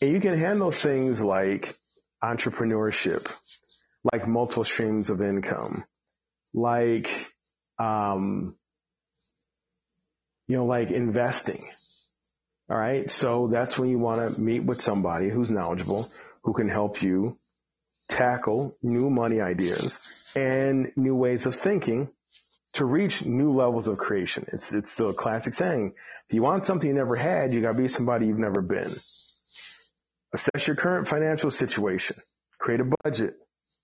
And 0.00 0.10
you 0.10 0.20
can 0.20 0.38
handle 0.38 0.70
things 0.70 1.20
like 1.20 1.76
entrepreneurship, 2.22 3.26
like 4.12 4.26
multiple 4.26 4.64
streams 4.64 5.10
of 5.10 5.20
income, 5.20 5.84
like, 6.54 7.10
um, 7.78 8.56
you 10.46 10.56
know, 10.56 10.66
like 10.66 10.90
investing. 10.90 11.68
All 12.70 12.76
right. 12.76 13.10
So 13.10 13.48
that's 13.48 13.78
when 13.78 13.88
you 13.88 13.98
want 13.98 14.34
to 14.34 14.40
meet 14.40 14.64
with 14.64 14.80
somebody 14.80 15.30
who's 15.30 15.50
knowledgeable, 15.50 16.10
who 16.42 16.52
can 16.52 16.68
help 16.68 17.02
you 17.02 17.38
tackle 18.08 18.76
new 18.82 19.10
money 19.10 19.40
ideas 19.40 19.98
and 20.34 20.92
new 20.96 21.14
ways 21.14 21.46
of 21.46 21.54
thinking 21.54 22.08
to 22.74 22.84
reach 22.84 23.24
new 23.24 23.54
levels 23.54 23.88
of 23.88 23.98
creation. 23.98 24.46
It's, 24.52 24.72
it's 24.72 24.90
still 24.90 25.10
a 25.10 25.14
classic 25.14 25.54
saying. 25.54 25.94
If 26.28 26.34
you 26.34 26.42
want 26.42 26.66
something 26.66 26.88
you 26.88 26.94
never 26.94 27.16
had, 27.16 27.52
you 27.52 27.62
got 27.62 27.72
to 27.72 27.78
be 27.78 27.88
somebody 27.88 28.26
you've 28.26 28.38
never 28.38 28.60
been. 28.60 28.94
Assess 30.34 30.66
your 30.66 30.76
current 30.76 31.08
financial 31.08 31.50
situation. 31.50 32.16
Create 32.58 32.80
a 32.80 32.92
budget 33.02 33.34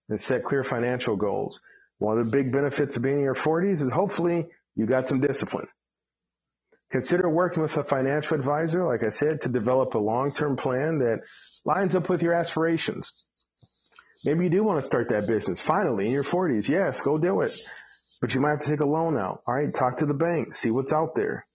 and 0.08 0.20
set 0.20 0.44
clear 0.44 0.64
financial 0.64 1.16
goals. 1.16 1.60
One 1.98 2.18
of 2.18 2.26
the 2.26 2.30
big 2.30 2.52
benefits 2.52 2.96
of 2.96 3.02
being 3.02 3.18
in 3.18 3.22
your 3.22 3.34
40s 3.34 3.82
is 3.82 3.92
hopefully 3.92 4.46
you 4.76 4.86
got 4.86 5.08
some 5.08 5.20
discipline. 5.20 5.68
Consider 6.90 7.28
working 7.28 7.62
with 7.62 7.76
a 7.76 7.84
financial 7.84 8.36
advisor, 8.36 8.86
like 8.86 9.02
I 9.02 9.08
said, 9.08 9.40
to 9.42 9.48
develop 9.48 9.94
a 9.94 9.98
long-term 9.98 10.56
plan 10.56 10.98
that 10.98 11.22
lines 11.64 11.96
up 11.96 12.08
with 12.08 12.22
your 12.22 12.34
aspirations. 12.34 13.26
Maybe 14.24 14.44
you 14.44 14.50
do 14.50 14.62
want 14.62 14.80
to 14.80 14.86
start 14.86 15.08
that 15.08 15.26
business 15.26 15.60
finally 15.60 16.06
in 16.06 16.12
your 16.12 16.24
40s. 16.24 16.68
Yes, 16.68 17.02
go 17.02 17.18
do 17.18 17.40
it. 17.40 17.58
But 18.20 18.34
you 18.34 18.40
might 18.40 18.50
have 18.50 18.60
to 18.60 18.70
take 18.70 18.80
a 18.80 18.86
loan 18.86 19.18
out. 19.18 19.42
All 19.46 19.54
right, 19.54 19.74
talk 19.74 19.98
to 19.98 20.06
the 20.06 20.14
bank, 20.14 20.54
see 20.54 20.70
what's 20.70 20.92
out 20.92 21.14
there. 21.14 21.46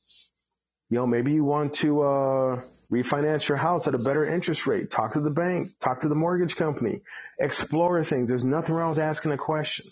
You 0.90 0.98
know, 0.98 1.08
maybe 1.08 1.32
you 1.32 1.44
want 1.44 1.76
to 1.76 2.02
uh, 2.02 2.62
refinance 2.92 3.48
your 3.48 3.58
house 3.58 3.88
at 3.88 3.96
a 3.96 4.00
better 4.00 4.26
interest 4.26 4.66
rate. 4.68 4.90
Talk 4.90 5.14
to 5.14 5.20
the 5.20 5.30
bank, 5.30 5.70
talk 5.80 6.02
to 6.02 6.10
the 6.10 6.16
mortgage 6.16 6.56
company, 6.56 7.02
explore 7.40 8.04
things. 8.04 8.30
There's 8.30 8.44
nothing 8.44 8.76
wrong 8.76 8.90
with 8.90 9.00
asking 9.00 9.32
a 9.32 9.38
question. 9.38 9.86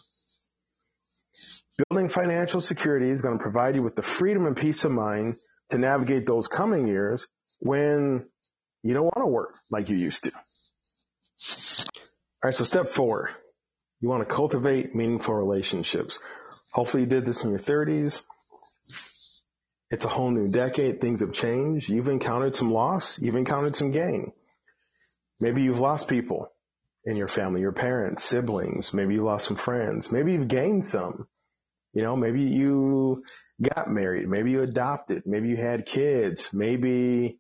Building 1.89 2.09
financial 2.09 2.59
security 2.59 3.11
is 3.11 3.21
going 3.21 3.37
to 3.37 3.41
provide 3.41 3.75
you 3.75 3.83
with 3.83 3.95
the 3.95 4.01
freedom 4.01 4.47
and 4.47 4.57
peace 4.57 4.83
of 4.83 4.91
mind 4.91 5.35
to 5.69 5.77
navigate 5.77 6.25
those 6.25 6.47
coming 6.47 6.87
years 6.87 7.27
when 7.59 8.25
you 8.81 8.93
don't 8.93 9.03
want 9.03 9.19
to 9.19 9.27
work 9.27 9.55
like 9.69 9.89
you 9.89 9.97
used 9.97 10.23
to. 10.23 10.31
All 10.33 10.41
right, 12.45 12.55
so 12.55 12.63
step 12.63 12.89
four, 12.89 13.29
you 13.99 14.09
want 14.09 14.27
to 14.27 14.33
cultivate 14.33 14.95
meaningful 14.95 15.35
relationships. 15.35 16.19
Hopefully 16.71 17.03
you 17.03 17.09
did 17.09 17.25
this 17.25 17.43
in 17.43 17.51
your 17.51 17.59
30s. 17.59 18.23
It's 19.89 20.03
a 20.03 20.09
whole 20.09 20.31
new 20.31 20.49
decade. 20.49 20.99
Things 20.99 21.21
have 21.21 21.31
changed. 21.31 21.89
You've 21.89 22.09
encountered 22.09 22.55
some 22.55 22.71
loss. 22.71 23.19
You've 23.19 23.37
encountered 23.37 23.75
some 23.75 23.91
gain. 23.91 24.33
Maybe 25.39 25.61
you've 25.61 25.79
lost 25.79 26.07
people 26.07 26.51
in 27.05 27.15
your 27.15 27.29
family, 27.29 27.61
your 27.61 27.71
parents, 27.71 28.25
siblings. 28.25 28.93
Maybe 28.93 29.13
you 29.13 29.23
lost 29.23 29.47
some 29.47 29.55
friends. 29.55 30.11
Maybe 30.11 30.33
you've 30.33 30.49
gained 30.49 30.83
some. 30.83 31.27
You 31.93 32.03
know, 32.03 32.17
maybe 32.17 32.41
you 32.41 33.23
got 33.61 33.89
married. 33.89 34.27
Maybe 34.27 34.51
you 34.51 34.61
adopted. 34.61 35.23
Maybe 35.25 35.47
you 35.47 35.55
had 35.55 35.85
kids. 35.85 36.49
Maybe 36.51 37.39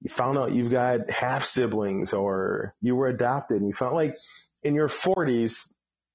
you 0.00 0.10
found 0.10 0.38
out 0.38 0.52
you've 0.52 0.72
got 0.72 1.08
half 1.08 1.44
siblings 1.44 2.12
or 2.12 2.74
you 2.80 2.96
were 2.96 3.06
adopted 3.06 3.58
and 3.58 3.66
you 3.68 3.72
found 3.72 3.94
like 3.94 4.16
in 4.64 4.74
your 4.74 4.88
40s, 4.88 5.60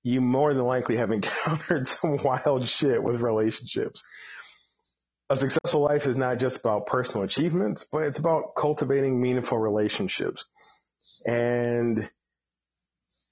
you 0.03 0.19
more 0.19 0.53
than 0.53 0.65
likely 0.65 0.97
have 0.97 1.12
encountered 1.13 1.88
some 1.88 2.21
wild 2.21 2.67
shit 2.67 3.01
with 3.01 3.21
relationships 3.21 4.03
a 5.31 5.35
successful 5.35 5.81
life 5.81 6.07
is 6.07 6.17
not 6.17 6.39
just 6.39 6.57
about 6.57 6.87
personal 6.87 7.23
achievements, 7.23 7.85
but 7.89 8.03
it's 8.03 8.17
about 8.17 8.55
cultivating 8.57 9.21
meaningful 9.21 9.57
relationships. 9.57 10.45
And 11.25 12.09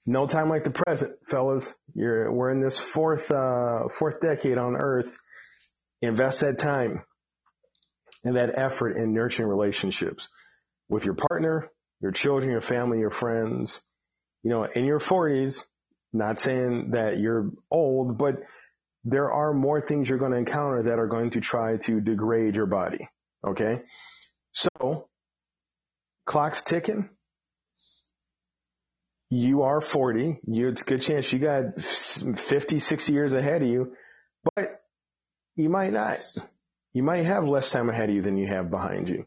no 0.06 0.26
time 0.26 0.48
like 0.48 0.64
the 0.64 0.70
present, 0.70 1.16
fellas. 1.26 1.74
You're, 1.94 2.32
we're 2.32 2.50
in 2.50 2.62
this 2.62 2.78
fourth, 2.78 3.30
uh, 3.30 3.88
fourth 3.90 4.20
decade 4.20 4.56
on 4.56 4.76
earth. 4.76 5.16
Invest 6.00 6.40
that 6.40 6.58
time 6.58 7.02
and 8.24 8.36
that 8.36 8.58
effort 8.58 8.96
in 8.96 9.12
nurturing 9.12 9.48
relationships 9.48 10.28
with 10.88 11.04
your 11.04 11.14
partner, 11.14 11.70
your 12.00 12.12
children, 12.12 12.50
your 12.50 12.62
family, 12.62 12.98
your 12.98 13.10
friends. 13.10 13.80
You 14.42 14.50
know, 14.50 14.64
in 14.64 14.86
your 14.86 15.00
forties, 15.00 15.64
not 16.14 16.40
saying 16.40 16.92
that 16.92 17.18
you're 17.18 17.50
old, 17.70 18.16
but 18.16 18.36
there 19.04 19.32
are 19.32 19.52
more 19.52 19.80
things 19.80 20.08
you're 20.08 20.18
going 20.18 20.32
to 20.32 20.38
encounter 20.38 20.82
that 20.84 20.98
are 20.98 21.06
going 21.06 21.30
to 21.30 21.40
try 21.40 21.76
to 21.78 22.00
degrade 22.00 22.54
your 22.54 22.66
body. 22.66 23.08
Okay. 23.46 23.82
So 24.52 25.08
clock's 26.26 26.62
ticking. 26.62 27.08
You 29.30 29.62
are 29.62 29.80
40. 29.80 30.40
You, 30.46 30.68
it's 30.68 30.82
a 30.82 30.84
good 30.84 31.02
chance 31.02 31.32
you 31.32 31.38
got 31.38 31.80
50, 31.80 32.80
60 32.80 33.12
years 33.12 33.32
ahead 33.32 33.62
of 33.62 33.68
you, 33.68 33.92
but 34.54 34.82
you 35.54 35.68
might 35.68 35.92
not. 35.92 36.18
You 36.92 37.04
might 37.04 37.24
have 37.24 37.44
less 37.44 37.70
time 37.70 37.88
ahead 37.88 38.08
of 38.08 38.14
you 38.14 38.22
than 38.22 38.36
you 38.36 38.48
have 38.48 38.70
behind 38.70 39.08
you. 39.08 39.26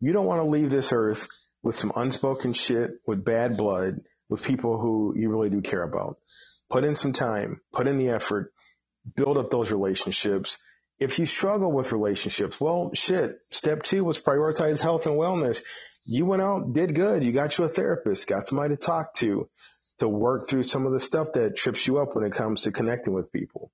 You 0.00 0.12
don't 0.12 0.26
want 0.26 0.42
to 0.42 0.48
leave 0.48 0.70
this 0.70 0.92
earth 0.92 1.26
with 1.62 1.74
some 1.74 1.92
unspoken 1.96 2.52
shit, 2.52 2.90
with 3.06 3.24
bad 3.24 3.56
blood, 3.56 4.00
with 4.28 4.42
people 4.42 4.78
who 4.78 5.14
you 5.16 5.30
really 5.30 5.48
do 5.48 5.62
care 5.62 5.82
about. 5.82 6.18
Put 6.70 6.84
in 6.84 6.94
some 6.94 7.14
time, 7.14 7.62
put 7.72 7.88
in 7.88 7.98
the 7.98 8.10
effort, 8.10 8.52
build 9.16 9.36
up 9.36 9.50
those 9.50 9.70
relationships. 9.70 10.58
If 10.98 11.18
you 11.18 11.26
struggle 11.26 11.70
with 11.70 11.92
relationships, 11.92 12.60
well, 12.60 12.90
shit, 12.94 13.38
step 13.50 13.82
two 13.82 14.04
was 14.04 14.18
prioritize 14.18 14.80
health 14.80 15.06
and 15.06 15.16
wellness. 15.16 15.62
You 16.04 16.26
went 16.26 16.42
out, 16.42 16.72
did 16.72 16.94
good. 16.94 17.24
You 17.24 17.32
got 17.32 17.56
you 17.58 17.64
a 17.64 17.68
therapist, 17.68 18.26
got 18.26 18.46
somebody 18.46 18.74
to 18.74 18.80
talk 18.80 19.14
to, 19.14 19.48
to 19.98 20.08
work 20.08 20.48
through 20.48 20.64
some 20.64 20.86
of 20.86 20.92
the 20.92 21.00
stuff 21.00 21.28
that 21.34 21.56
trips 21.56 21.86
you 21.86 21.98
up 21.98 22.14
when 22.14 22.24
it 22.24 22.34
comes 22.34 22.62
to 22.62 22.72
connecting 22.72 23.14
with 23.14 23.32
people. 23.32 23.70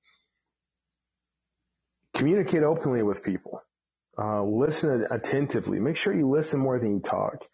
Communicate 2.15 2.63
openly 2.63 3.03
with 3.03 3.25
people. 3.25 3.61
Uh, 4.17 4.43
listen 4.45 5.07
attentively. 5.11 5.81
Make 5.81 5.97
sure 5.97 6.15
you 6.15 6.29
listen 6.29 6.61
more 6.61 6.79
than 6.79 6.95
you 6.95 7.01
talk 7.01 7.45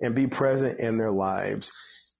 and 0.00 0.14
be 0.14 0.26
present 0.26 0.80
in 0.80 0.96
their 0.96 1.12
lives. 1.12 1.70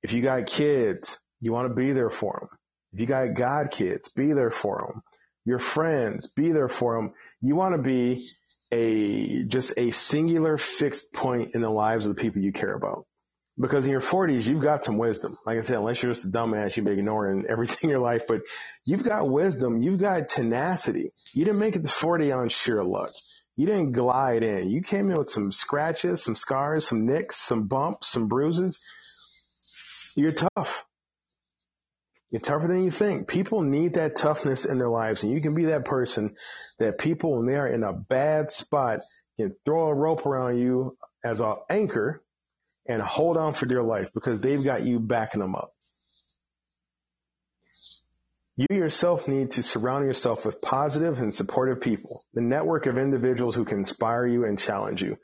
If 0.02 0.12
you 0.12 0.22
got 0.22 0.46
kids, 0.46 1.18
you 1.40 1.52
want 1.52 1.68
to 1.68 1.74
be 1.74 1.92
there 1.92 2.10
for 2.10 2.38
them. 2.40 2.57
If 2.92 3.00
you 3.00 3.06
got 3.06 3.34
God 3.34 3.70
kids, 3.70 4.08
be 4.08 4.32
there 4.32 4.50
for 4.50 4.92
them. 4.92 5.02
Your 5.44 5.58
friends, 5.58 6.26
be 6.28 6.52
there 6.52 6.68
for 6.68 6.96
them. 6.96 7.12
You 7.40 7.54
want 7.54 7.74
to 7.74 7.82
be 7.82 8.26
a, 8.70 9.44
just 9.44 9.72
a 9.76 9.90
singular 9.90 10.58
fixed 10.58 11.12
point 11.12 11.54
in 11.54 11.62
the 11.62 11.70
lives 11.70 12.06
of 12.06 12.14
the 12.14 12.20
people 12.20 12.42
you 12.42 12.52
care 12.52 12.74
about. 12.74 13.06
Because 13.60 13.86
in 13.86 13.90
your 13.90 14.00
40s, 14.00 14.46
you've 14.46 14.62
got 14.62 14.84
some 14.84 14.98
wisdom. 14.98 15.36
Like 15.44 15.58
I 15.58 15.62
said, 15.62 15.78
unless 15.78 16.02
you're 16.02 16.12
just 16.12 16.26
a 16.26 16.28
dumbass, 16.28 16.76
you've 16.76 16.84
been 16.86 16.98
ignoring 16.98 17.44
everything 17.48 17.78
in 17.84 17.90
your 17.90 17.98
life, 17.98 18.22
but 18.28 18.40
you've 18.84 19.02
got 19.02 19.28
wisdom. 19.28 19.82
You've 19.82 20.00
got 20.00 20.28
tenacity. 20.28 21.10
You 21.32 21.44
didn't 21.44 21.60
make 21.60 21.76
it 21.76 21.84
to 21.84 21.90
40 21.90 22.30
on 22.32 22.48
sheer 22.50 22.84
luck. 22.84 23.10
You 23.56 23.66
didn't 23.66 23.92
glide 23.92 24.44
in. 24.44 24.70
You 24.70 24.82
came 24.82 25.10
in 25.10 25.16
with 25.16 25.28
some 25.28 25.50
scratches, 25.50 26.22
some 26.22 26.36
scars, 26.36 26.86
some 26.86 27.06
nicks, 27.06 27.36
some 27.36 27.66
bumps, 27.66 28.08
some 28.08 28.28
bruises. 28.28 28.78
You're 30.14 30.32
tough. 30.32 30.84
You're 32.30 32.40
tougher 32.40 32.68
than 32.68 32.84
you 32.84 32.90
think. 32.90 33.26
People 33.26 33.62
need 33.62 33.94
that 33.94 34.16
toughness 34.16 34.66
in 34.66 34.78
their 34.78 34.90
lives, 34.90 35.22
and 35.22 35.32
you 35.32 35.40
can 35.40 35.54
be 35.54 35.66
that 35.66 35.86
person 35.86 36.36
that 36.78 36.98
people, 36.98 37.36
when 37.36 37.46
they 37.46 37.54
are 37.54 37.66
in 37.66 37.82
a 37.82 37.92
bad 37.92 38.50
spot, 38.50 39.00
can 39.38 39.54
throw 39.64 39.88
a 39.88 39.94
rope 39.94 40.26
around 40.26 40.58
you 40.58 40.98
as 41.24 41.40
an 41.40 41.54
anchor 41.70 42.22
and 42.86 43.00
hold 43.00 43.36
on 43.36 43.54
for 43.54 43.66
dear 43.66 43.82
life 43.82 44.08
because 44.14 44.40
they've 44.40 44.64
got 44.64 44.84
you 44.84 44.98
backing 44.98 45.40
them 45.40 45.54
up. 45.54 45.72
You 48.56 48.66
yourself 48.70 49.28
need 49.28 49.52
to 49.52 49.62
surround 49.62 50.04
yourself 50.04 50.44
with 50.44 50.60
positive 50.60 51.20
and 51.20 51.32
supportive 51.32 51.80
people, 51.80 52.24
the 52.34 52.40
network 52.40 52.86
of 52.86 52.98
individuals 52.98 53.54
who 53.54 53.64
can 53.64 53.78
inspire 53.78 54.26
you 54.26 54.44
and 54.44 54.58
challenge 54.58 55.00
you. 55.00 55.16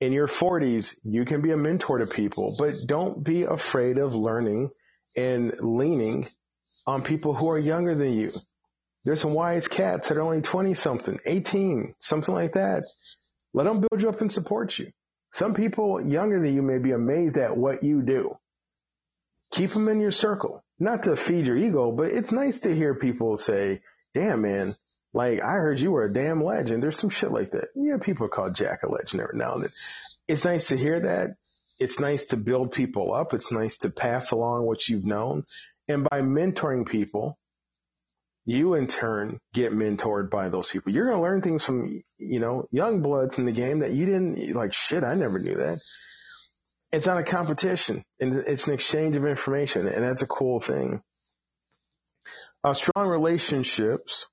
In 0.00 0.12
your 0.12 0.28
40s, 0.28 0.94
you 1.04 1.26
can 1.26 1.42
be 1.42 1.50
a 1.50 1.56
mentor 1.56 1.98
to 1.98 2.06
people, 2.06 2.56
but 2.58 2.74
don't 2.86 3.22
be 3.22 3.42
afraid 3.42 3.98
of 3.98 4.14
learning 4.14 4.70
and 5.16 5.52
leaning 5.60 6.28
on 6.86 7.02
people 7.02 7.34
who 7.34 7.50
are 7.50 7.58
younger 7.58 7.94
than 7.94 8.12
you. 8.12 8.32
There's 9.04 9.20
some 9.20 9.34
wise 9.34 9.68
cats 9.68 10.08
that 10.08 10.18
are 10.18 10.22
only 10.22 10.42
20 10.42 10.74
something, 10.74 11.18
18, 11.24 11.94
something 11.98 12.34
like 12.34 12.54
that. 12.54 12.84
Let 13.54 13.64
them 13.64 13.80
build 13.80 14.02
you 14.02 14.08
up 14.08 14.20
and 14.20 14.30
support 14.30 14.78
you. 14.78 14.92
Some 15.32 15.54
people 15.54 16.00
younger 16.06 16.40
than 16.40 16.54
you 16.54 16.62
may 16.62 16.78
be 16.78 16.92
amazed 16.92 17.38
at 17.38 17.56
what 17.56 17.82
you 17.82 18.02
do. 18.02 18.36
Keep 19.52 19.70
them 19.70 19.88
in 19.88 20.00
your 20.00 20.12
circle. 20.12 20.62
not 20.78 21.04
to 21.04 21.16
feed 21.16 21.46
your 21.46 21.56
ego, 21.56 21.90
but 21.90 22.06
it's 22.06 22.32
nice 22.32 22.60
to 22.60 22.74
hear 22.74 22.94
people 22.94 23.36
say, 23.36 23.80
damn, 24.14 24.42
man, 24.42 24.76
like 25.12 25.40
I 25.42 25.52
heard 25.52 25.80
you 25.80 25.90
were 25.90 26.04
a 26.04 26.12
damn 26.12 26.44
legend. 26.44 26.82
There's 26.82 26.98
some 26.98 27.10
shit 27.10 27.32
like 27.32 27.52
that. 27.52 27.68
Yeah, 27.74 27.98
people 28.00 28.28
call 28.28 28.50
Jack 28.50 28.82
a 28.84 28.90
legend 28.90 29.22
every 29.22 29.38
now 29.38 29.54
and 29.54 29.64
then. 29.64 29.70
It's 30.28 30.44
nice 30.44 30.68
to 30.68 30.76
hear 30.76 31.00
that. 31.00 31.36
It's 31.78 32.00
nice 32.00 32.26
to 32.26 32.36
build 32.36 32.72
people 32.72 33.14
up. 33.14 33.34
It's 33.34 33.52
nice 33.52 33.78
to 33.78 33.90
pass 33.90 34.30
along 34.30 34.66
what 34.66 34.88
you've 34.88 35.04
known. 35.04 35.44
And 35.86 36.06
by 36.08 36.20
mentoring 36.20 36.86
people, 36.86 37.38
you 38.44 38.74
in 38.74 38.86
turn 38.86 39.38
get 39.52 39.72
mentored 39.72 40.30
by 40.30 40.48
those 40.48 40.68
people. 40.68 40.92
You're 40.92 41.04
going 41.04 41.18
to 41.18 41.22
learn 41.22 41.42
things 41.42 41.62
from, 41.62 42.02
you 42.18 42.40
know, 42.40 42.66
young 42.70 43.02
bloods 43.02 43.38
in 43.38 43.44
the 43.44 43.52
game 43.52 43.80
that 43.80 43.92
you 43.92 44.06
didn't 44.06 44.54
like 44.54 44.72
shit. 44.72 45.04
I 45.04 45.14
never 45.14 45.38
knew 45.38 45.56
that. 45.56 45.78
It's 46.90 47.06
not 47.06 47.18
a 47.18 47.24
competition 47.24 48.02
and 48.18 48.36
it's 48.36 48.66
an 48.66 48.72
exchange 48.72 49.16
of 49.16 49.26
information 49.26 49.86
and 49.86 50.02
that's 50.02 50.22
a 50.22 50.26
cool 50.26 50.60
thing. 50.60 51.02
Uh, 52.64 52.72
strong 52.72 53.08
relationships 53.08 54.26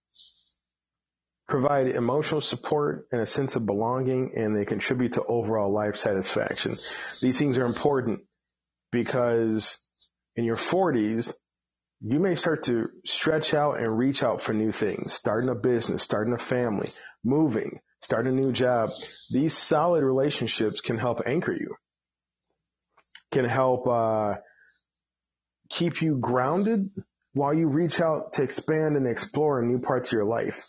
provide 1.48 1.88
emotional 1.88 2.42
support 2.42 3.08
and 3.12 3.22
a 3.22 3.26
sense 3.26 3.56
of 3.56 3.66
belonging 3.66 4.34
and 4.36 4.56
they 4.56 4.66
contribute 4.66 5.14
to 5.14 5.24
overall 5.24 5.72
life 5.72 5.98
satisfaction. 5.98 6.76
These 7.22 7.38
things 7.38 7.58
are 7.58 7.66
important 7.66 8.22
because 8.92 9.78
in 10.36 10.44
your 10.44 10.56
40s, 10.56 11.32
you 12.02 12.20
may 12.20 12.36
start 12.36 12.64
to 12.64 12.90
stretch 13.06 13.54
out 13.54 13.80
and 13.80 13.98
reach 13.98 14.24
out 14.24 14.42
for 14.42 14.54
new 14.54 14.72
things, 14.72 15.14
starting 15.14 15.50
a 15.50 15.56
business, 15.56 16.04
starting 16.04 16.34
a 16.34 16.38
family, 16.38 16.90
moving, 17.24 17.80
starting 18.02 18.38
a 18.38 18.42
new 18.42 18.52
job. 18.52 18.90
These 19.32 19.56
solid 19.56 20.04
relationships 20.04 20.82
can 20.82 20.98
help 20.98 21.22
anchor 21.26 21.54
you, 21.54 21.76
can 23.32 23.46
help 23.46 23.88
uh, 23.88 24.36
keep 25.70 26.02
you 26.02 26.18
grounded 26.18 26.90
while 27.34 27.54
you 27.54 27.68
reach 27.68 28.00
out 28.00 28.34
to 28.34 28.44
expand 28.44 28.96
and 28.96 29.08
explore 29.08 29.62
new 29.62 29.80
parts 29.80 30.10
of 30.10 30.14
your 30.14 30.26
life. 30.26 30.64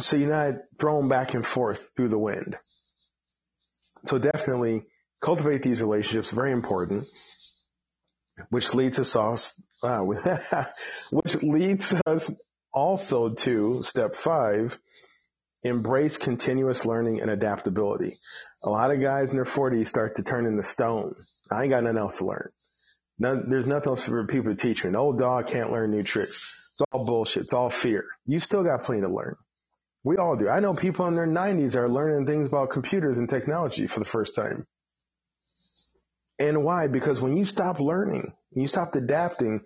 So 0.00 0.16
you're 0.16 0.30
not 0.30 0.54
thrown 0.78 1.08
back 1.08 1.34
and 1.34 1.46
forth 1.46 1.90
through 1.96 2.08
the 2.08 2.18
wind. 2.18 2.56
So 4.06 4.18
definitely 4.18 4.84
cultivate 5.20 5.62
these 5.62 5.80
relationships, 5.80 6.30
very 6.30 6.52
important, 6.52 7.06
which 8.48 8.74
leads 8.74 8.98
us 8.98 9.60
uh, 9.82 9.98
which 11.10 11.42
leads 11.42 11.94
us 12.06 12.30
also 12.72 13.30
to 13.30 13.82
step 13.82 14.14
five, 14.16 14.78
embrace 15.62 16.16
continuous 16.16 16.84
learning 16.84 17.20
and 17.20 17.30
adaptability. 17.30 18.18
A 18.64 18.70
lot 18.70 18.90
of 18.90 19.00
guys 19.00 19.30
in 19.30 19.36
their 19.36 19.44
40s 19.44 19.88
start 19.88 20.16
to 20.16 20.22
turn 20.22 20.46
into 20.46 20.62
stone. 20.62 21.14
I 21.50 21.62
ain't 21.62 21.70
got 21.70 21.82
nothing 21.82 21.98
else 21.98 22.18
to 22.18 22.26
learn. 22.26 22.50
None, 23.18 23.50
there's 23.50 23.66
nothing 23.66 23.90
else 23.90 24.02
for 24.02 24.26
people 24.26 24.54
to 24.54 24.56
teach 24.56 24.82
me. 24.82 24.88
An 24.88 24.96
old 24.96 25.18
dog 25.18 25.48
can't 25.48 25.70
learn 25.70 25.90
new 25.90 26.02
tricks. 26.02 26.56
It's 26.72 26.82
all 26.92 27.04
bullshit. 27.04 27.42
It's 27.44 27.52
all 27.52 27.68
fear. 27.68 28.04
You 28.26 28.38
still 28.38 28.62
got 28.62 28.84
plenty 28.84 29.02
to 29.02 29.12
learn. 29.12 29.36
We 30.02 30.16
all 30.16 30.36
do. 30.36 30.48
I 30.48 30.60
know 30.60 30.72
people 30.72 31.06
in 31.06 31.14
their 31.14 31.26
90s 31.26 31.76
are 31.76 31.88
learning 31.88 32.26
things 32.26 32.46
about 32.46 32.70
computers 32.70 33.18
and 33.18 33.28
technology 33.28 33.86
for 33.86 33.98
the 33.98 34.06
first 34.06 34.34
time. 34.34 34.66
And 36.38 36.64
why? 36.64 36.86
Because 36.86 37.20
when 37.20 37.36
you 37.36 37.44
stop 37.44 37.80
learning, 37.80 38.32
when 38.50 38.62
you 38.62 38.68
stop 38.68 38.94
adapting, 38.94 39.60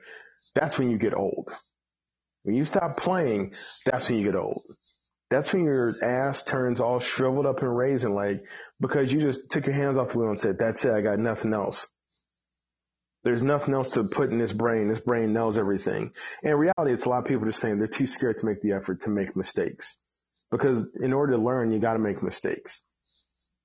that's 0.54 0.76
when 0.76 0.90
you 0.90 0.98
get 0.98 1.14
old. 1.14 1.52
When 2.42 2.56
you 2.56 2.64
stop 2.64 2.96
playing, 2.96 3.54
that's 3.86 4.08
when 4.08 4.18
you 4.18 4.24
get 4.24 4.34
old. 4.36 4.64
That's 5.30 5.52
when 5.52 5.64
your 5.64 5.94
ass 6.02 6.42
turns 6.42 6.80
all 6.80 6.98
shriveled 6.98 7.46
up 7.46 7.62
and 7.62 7.74
raisin 7.76 8.14
like 8.14 8.44
because 8.80 9.12
you 9.12 9.20
just 9.20 9.50
took 9.50 9.66
your 9.66 9.74
hands 9.74 9.96
off 9.96 10.10
the 10.10 10.18
wheel 10.18 10.28
and 10.28 10.38
said, 10.38 10.58
that's 10.58 10.84
it, 10.84 10.92
I 10.92 11.00
got 11.00 11.18
nothing 11.18 11.54
else. 11.54 11.86
There's 13.22 13.42
nothing 13.42 13.72
else 13.72 13.90
to 13.92 14.04
put 14.04 14.30
in 14.30 14.38
this 14.38 14.52
brain. 14.52 14.88
This 14.88 15.00
brain 15.00 15.32
knows 15.32 15.56
everything. 15.56 16.12
And 16.42 16.52
in 16.52 16.56
reality, 16.58 16.92
it's 16.92 17.06
a 17.06 17.08
lot 17.08 17.20
of 17.20 17.24
people 17.24 17.46
just 17.46 17.60
saying 17.60 17.78
they're 17.78 17.86
too 17.86 18.06
scared 18.06 18.38
to 18.38 18.46
make 18.46 18.60
the 18.60 18.72
effort 18.72 19.02
to 19.02 19.10
make 19.10 19.34
mistakes. 19.34 19.96
Because 20.50 20.86
in 21.00 21.12
order 21.12 21.32
to 21.32 21.42
learn, 21.42 21.72
you 21.72 21.78
gotta 21.78 21.98
make 21.98 22.22
mistakes. 22.22 22.82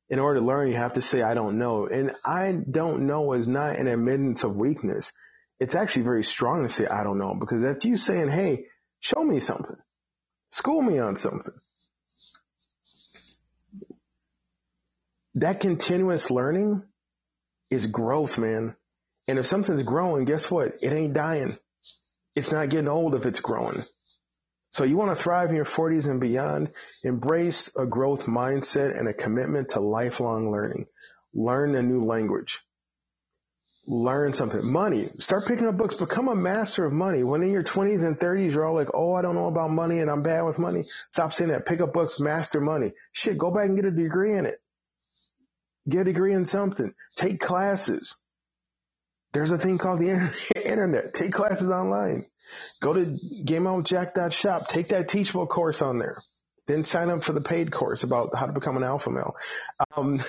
In 0.09 0.19
order 0.19 0.39
to 0.39 0.45
learn, 0.45 0.69
you 0.69 0.75
have 0.75 0.93
to 0.93 1.01
say, 1.01 1.21
I 1.21 1.35
don't 1.35 1.59
know. 1.59 1.87
And 1.87 2.11
I 2.25 2.51
don't 2.51 3.05
know 3.05 3.33
is 3.33 3.47
not 3.47 3.77
an 3.77 3.87
admittance 3.87 4.43
of 4.43 4.55
weakness. 4.55 5.11
It's 5.59 5.75
actually 5.75 6.03
very 6.03 6.23
strong 6.23 6.63
to 6.63 6.69
say, 6.69 6.87
I 6.87 7.03
don't 7.03 7.19
know, 7.19 7.35
because 7.39 7.61
that's 7.61 7.85
you 7.85 7.97
saying, 7.97 8.29
hey, 8.29 8.65
show 9.01 9.23
me 9.23 9.39
something. 9.39 9.75
School 10.51 10.81
me 10.81 10.97
on 10.99 11.15
something. 11.15 11.53
That 15.35 15.59
continuous 15.59 16.31
learning 16.31 16.83
is 17.69 17.85
growth, 17.85 18.37
man. 18.37 18.75
And 19.27 19.37
if 19.37 19.45
something's 19.45 19.83
growing, 19.83 20.25
guess 20.25 20.49
what? 20.49 20.81
It 20.81 20.91
ain't 20.91 21.13
dying. 21.13 21.55
It's 22.35 22.51
not 22.51 22.69
getting 22.69 22.87
old 22.87 23.13
if 23.13 23.25
it's 23.25 23.39
growing. 23.39 23.83
So 24.71 24.83
you 24.83 24.97
want 24.97 25.15
to 25.15 25.21
thrive 25.21 25.49
in 25.49 25.55
your 25.55 25.65
40s 25.65 26.07
and 26.09 26.19
beyond, 26.19 26.69
embrace 27.03 27.69
a 27.75 27.85
growth 27.85 28.25
mindset 28.25 28.97
and 28.97 29.07
a 29.07 29.13
commitment 29.13 29.69
to 29.69 29.79
lifelong 29.79 30.51
learning. 30.51 30.85
Learn 31.33 31.75
a 31.75 31.81
new 31.81 32.05
language. 32.05 32.59
Learn 33.87 34.33
something. 34.33 34.71
Money. 34.71 35.09
Start 35.17 35.47
picking 35.47 35.67
up 35.67 35.75
books. 35.75 35.95
Become 35.95 36.27
a 36.27 36.35
master 36.35 36.85
of 36.85 36.93
money. 36.93 37.23
When 37.23 37.41
in 37.41 37.51
your 37.51 37.63
20s 37.63 38.03
and 38.03 38.19
30s, 38.19 38.53
you're 38.53 38.65
all 38.65 38.75
like, 38.75 38.89
oh, 38.93 39.15
I 39.15 39.23
don't 39.23 39.33
know 39.33 39.47
about 39.47 39.71
money 39.71 39.99
and 39.99 40.11
I'm 40.11 40.21
bad 40.21 40.43
with 40.43 40.59
money. 40.59 40.83
Stop 41.09 41.33
saying 41.33 41.49
that. 41.49 41.65
Pick 41.65 41.81
up 41.81 41.91
books, 41.91 42.19
master 42.19 42.61
money. 42.61 42.91
Shit, 43.13 43.39
go 43.39 43.49
back 43.49 43.65
and 43.65 43.75
get 43.75 43.85
a 43.85 43.91
degree 43.91 44.37
in 44.37 44.45
it. 44.45 44.61
Get 45.87 46.01
a 46.01 46.03
degree 46.03 46.33
in 46.33 46.45
something. 46.45 46.93
Take 47.15 47.39
classes. 47.39 48.15
There's 49.33 49.51
a 49.51 49.57
thing 49.57 49.79
called 49.79 49.99
the 49.99 50.31
internet. 50.63 51.15
Take 51.15 51.31
classes 51.33 51.69
online. 51.69 52.25
Go 52.81 52.93
to 52.93 53.17
GameOnWithJack.shop. 53.45 54.67
Take 54.67 54.89
that 54.89 55.09
teachable 55.09 55.47
course 55.47 55.81
on 55.81 55.99
there. 55.99 56.17
Then 56.67 56.83
sign 56.83 57.09
up 57.09 57.23
for 57.23 57.33
the 57.33 57.41
paid 57.41 57.71
course 57.71 58.03
about 58.03 58.35
how 58.35 58.45
to 58.45 58.53
become 58.53 58.77
an 58.77 58.83
alpha 58.83 59.09
male. 59.09 59.35
Um, 59.97 60.23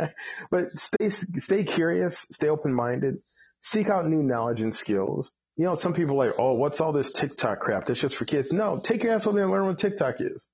but 0.50 0.70
stay, 0.72 1.08
stay 1.08 1.64
curious, 1.64 2.26
stay 2.30 2.48
open-minded, 2.48 3.22
seek 3.62 3.88
out 3.88 4.06
new 4.06 4.22
knowledge 4.22 4.60
and 4.60 4.74
skills. 4.74 5.32
You 5.56 5.64
know, 5.64 5.74
some 5.74 5.94
people 5.94 6.20
are 6.20 6.26
like, 6.26 6.38
oh, 6.38 6.52
what's 6.52 6.82
all 6.82 6.92
this 6.92 7.10
TikTok 7.10 7.60
crap? 7.60 7.86
That's 7.86 7.98
just 7.98 8.14
for 8.14 8.26
kids. 8.26 8.52
No, 8.52 8.78
take 8.78 9.04
your 9.04 9.14
ass 9.14 9.26
over 9.26 9.36
there 9.36 9.44
and 9.44 9.52
learn 9.52 9.66
what 9.66 9.78
TikTok 9.78 10.16
is. 10.20 10.46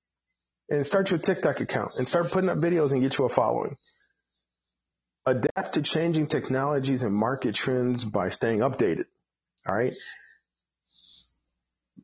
And 0.71 0.87
start 0.87 1.11
your 1.11 1.19
TikTok 1.19 1.61
account 1.61 1.99
and 1.99 2.07
start 2.07 2.31
putting 2.31 2.49
up 2.49 2.59
videos 2.59 2.93
and 2.93 3.03
get 3.03 3.19
you 3.19 3.25
a 3.25 3.29
following. 3.29 3.77
Adapt 5.27 5.75
to 5.75 5.83
changing 5.83 6.29
technologies 6.29 7.03
and 7.03 7.13
market 7.13 7.57
trends 7.57 8.05
by 8.05 8.29
staying 8.29 8.61
updated. 8.61 9.07
All 9.67 9.75
right 9.75 9.95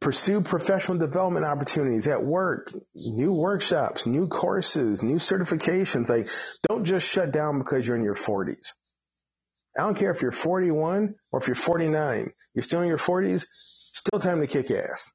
pursue 0.01 0.41
professional 0.41 0.99
development 0.99 1.45
opportunities 1.45 2.09
at 2.09 2.23
work, 2.23 2.73
new 2.95 3.33
workshops, 3.33 4.07
new 4.07 4.29
courses, 4.29 5.03
new 5.03 5.17
certifications. 5.17 6.09
Like, 6.09 6.29
don't 6.69 6.85
just 6.85 7.07
shut 7.07 7.33
down 7.33 7.59
because 7.59 7.87
you're 7.87 7.97
in 7.97 8.05
your 8.05 8.15
40s. 8.15 8.73
I 9.77 9.83
don't 9.83 9.97
care 9.97 10.11
if 10.11 10.23
you're 10.23 10.33
41 10.33 11.15
or 11.31 11.41
if 11.41 11.47
you're 11.47 11.55
49. 11.55 12.33
You're 12.55 12.63
still 12.63 12.83
in 12.83 12.89
your 12.89 12.99
40s, 12.99 13.45
still 13.51 14.21
time 14.21 14.41
to 14.41 14.47
kick 14.47 14.71
ass. 14.71 15.11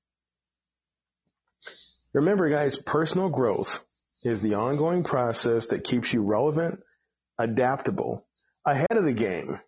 Remember, 2.13 2.49
guys, 2.49 2.75
personal 2.75 3.29
growth 3.29 3.83
is 4.23 4.41
the 4.41 4.55
ongoing 4.55 5.03
process 5.03 5.67
that 5.67 5.83
keeps 5.83 6.13
you 6.13 6.21
relevant, 6.21 6.79
adaptable, 7.39 8.25
ahead 8.65 8.91
of 8.91 9.03
the 9.03 9.13
game, 9.13 9.59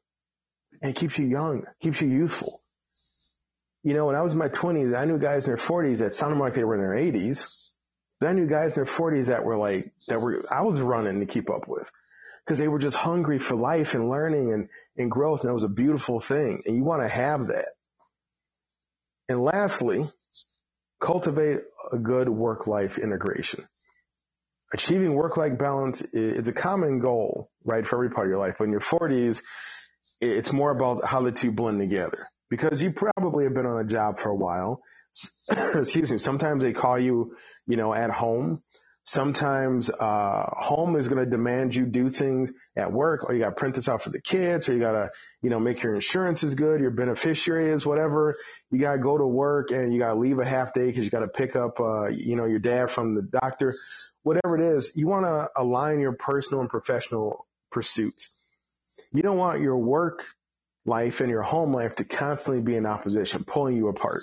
and 0.82 0.96
keeps 0.96 1.18
you 1.18 1.28
young, 1.28 1.64
keeps 1.82 2.02
you 2.02 2.08
youthful 2.08 2.62
you 3.86 3.94
know, 3.94 4.08
when 4.08 4.16
I 4.16 4.22
was 4.22 4.34
in 4.34 4.40
my 4.40 4.50
20s, 4.50 4.98
I 4.98 5.06
knew 5.06 5.20
guys 5.20 5.46
in 5.46 5.54
their 5.54 5.64
40s 5.64 6.00
that 6.00 6.12
sounded 6.12 6.40
like 6.40 6.56
they 6.56 6.64
were 6.64 6.74
in 6.74 6.82
their 6.82 6.96
80s. 6.96 7.70
But 8.20 8.30
I 8.30 8.32
knew 8.34 8.48
guys 8.48 8.76
in 8.76 8.84
their 8.84 8.92
40s 8.92 9.28
that 9.28 9.46
were 9.46 9.58
like, 9.58 9.94
that 10.08 10.20
were, 10.20 10.42
I 10.52 10.64
was 10.64 10.82
running 10.82 11.20
to 11.20 11.28
keep 11.28 11.52
up 11.52 11.68
with. 11.68 11.88
Because 12.44 12.58
they 12.58 12.68
were 12.68 12.80
just 12.80 12.98
hungry 12.98 13.38
for 13.38 13.56
life 13.56 13.94
and 13.94 14.10
learning 14.10 14.54
and, 14.54 14.70
and 14.98 15.12
growth. 15.12 15.42
And 15.42 15.50
that 15.50 15.54
was 15.54 15.64
a 15.64 15.70
beautiful 15.70 16.20
thing. 16.20 16.64
And 16.66 16.76
you 16.76 16.84
want 16.84 17.04
to 17.04 17.08
have 17.08 17.48
that. 17.48 17.76
And 19.30 19.44
lastly, 19.44 20.10
cultivate 21.00 21.60
a 21.92 22.00
good 22.00 22.28
work-life 22.28 22.98
integration. 22.98 23.68
Achieving 24.74 25.14
work-life 25.14 25.60
balance 25.60 26.02
is 26.12 26.48
a 26.48 26.54
common 26.54 26.98
goal, 27.00 27.52
right, 27.64 27.86
for 27.86 27.98
every 27.98 28.10
part 28.10 28.26
of 28.26 28.32
your 28.32 28.40
life. 28.40 28.60
When 28.60 28.72
you're 28.72 28.80
40s, 28.80 29.44
it's 30.22 30.52
more 30.52 30.72
about 30.72 31.06
how 31.06 31.22
the 31.22 31.32
two 31.32 31.52
blend 31.52 31.80
together 31.80 32.26
because 32.56 32.82
you 32.82 32.92
probably 32.92 33.44
have 33.44 33.54
been 33.54 33.66
on 33.66 33.84
a 33.84 33.88
job 33.88 34.20
for 34.20 34.30
a 34.30 34.36
while. 34.36 34.82
Excuse 35.76 36.12
me. 36.12 36.18
Sometimes 36.18 36.64
they 36.64 36.74
call 36.74 37.00
you, 37.00 37.36
you 37.68 37.78
know, 37.78 37.94
at 37.94 38.12
home. 38.12 38.62
Sometimes, 39.08 39.92
uh, 39.92 40.46
home 40.58 40.96
is 40.96 41.08
going 41.08 41.24
to 41.24 41.30
demand 41.30 41.76
you 41.76 41.86
do 41.86 42.10
things 42.10 42.52
at 42.76 42.92
work 42.92 43.30
or 43.30 43.36
you 43.36 43.42
got 43.42 43.50
to 43.50 43.56
print 43.56 43.76
this 43.76 43.88
out 43.88 44.02
for 44.02 44.10
the 44.10 44.20
kids 44.20 44.68
or 44.68 44.74
you 44.74 44.80
got 44.80 44.94
to, 44.94 45.12
you 45.44 45.52
know, 45.52 45.60
make 45.60 45.84
your 45.84 45.94
insurance 45.94 46.42
is 46.42 46.56
good, 46.56 46.82
your 46.82 46.90
beneficiary 46.90 47.70
is 47.70 47.86
whatever. 47.86 48.36
You 48.72 48.80
got 48.80 48.94
to 48.94 48.98
go 48.98 49.16
to 49.16 49.28
work 49.28 49.70
and 49.70 49.94
you 49.94 50.00
got 50.00 50.14
to 50.14 50.20
leave 50.20 50.40
a 50.40 50.46
half 50.46 50.74
day 50.74 50.88
because 50.88 51.04
you 51.04 51.12
got 51.12 51.20
to 51.20 51.28
pick 51.28 51.56
up, 51.56 51.80
uh, 51.80 52.08
you 52.08 52.36
know, 52.36 52.46
your 52.46 52.58
dad 52.58 52.90
from 52.90 53.14
the 53.14 53.22
doctor, 53.22 53.76
whatever 54.24 54.56
it 54.58 54.76
is. 54.76 54.92
You 54.96 55.08
want 55.08 55.26
to 55.26 55.50
align 55.56 56.00
your 56.00 56.14
personal 56.14 56.62
and 56.62 56.70
professional 56.70 57.46
pursuits. 57.72 58.32
You 59.14 59.22
don't 59.22 59.38
want 59.38 59.62
your 59.62 59.78
work 59.78 60.24
life 60.86 61.22
and 61.22 61.30
your 61.30 61.42
home 61.42 61.74
life 61.74 61.96
to 61.96 62.04
constantly 62.04 62.62
be 62.62 62.76
in 62.76 62.86
opposition, 62.86 63.44
pulling 63.44 63.76
you 63.76 63.88
apart. 63.88 64.22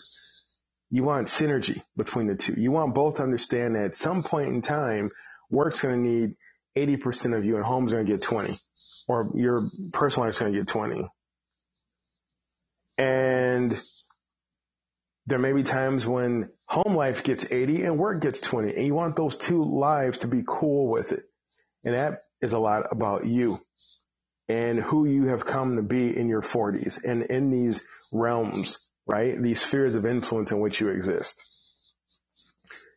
You 0.91 1.05
want 1.05 1.29
synergy 1.29 1.83
between 1.97 2.29
the 2.29 2.35
two. 2.35 2.55
You 2.57 2.71
want 2.71 2.95
both 2.95 3.17
to 3.17 3.23
understand 3.23 3.75
that 3.75 3.85
at 3.85 3.95
some 3.95 4.23
point 4.23 4.49
in 4.49 4.63
time, 4.63 5.11
work's 5.51 5.81
going 5.81 6.03
to 6.03 6.11
need 6.11 6.37
80% 6.77 7.37
of 7.37 7.45
you 7.45 7.57
and 7.57 7.65
home's 7.65 7.93
going 7.93 8.07
to 8.07 8.13
get 8.13 8.23
20 8.23 8.59
or 9.09 9.31
your 9.35 9.65
personal 9.93 10.27
life's 10.27 10.39
going 10.39 10.53
to 10.53 10.59
get 10.59 10.69
20. 10.69 11.07
And 12.99 13.81
there 15.27 15.39
may 15.39 15.53
be 15.53 15.63
times 15.63 16.07
when 16.07 16.51
home 16.67 16.95
life 16.95 17.23
gets 17.23 17.45
80 17.51 17.85
and 17.85 17.99
work 17.99 18.23
gets 18.23 18.41
20 18.41 18.75
and 18.75 18.87
you 18.87 18.95
want 18.95 19.17
those 19.17 19.37
two 19.37 19.65
lives 19.65 20.21
to 20.21 20.29
be 20.29 20.43
cool 20.47 20.89
with 20.89 21.13
it. 21.13 21.25
And 21.85 21.95
that 21.95 22.23
is 22.41 22.53
a 22.53 22.59
lot 22.59 22.85
about 22.91 23.27
you 23.27 23.61
and 24.49 24.81
who 24.81 25.07
you 25.07 25.29
have 25.29 25.47
come 25.47 25.77
to 25.77 25.83
be 25.83 26.17
in 26.17 26.29
your 26.29 26.43
40s 26.43 27.03
and 27.05 27.23
in 27.25 27.51
these 27.51 27.83
realms, 28.13 28.79
right? 29.07 29.41
These 29.41 29.63
spheres 29.63 29.95
of 29.95 30.05
influence 30.05 30.51
in 30.51 30.61
which 30.61 30.81
you 30.81 30.89
exist. 30.89 31.43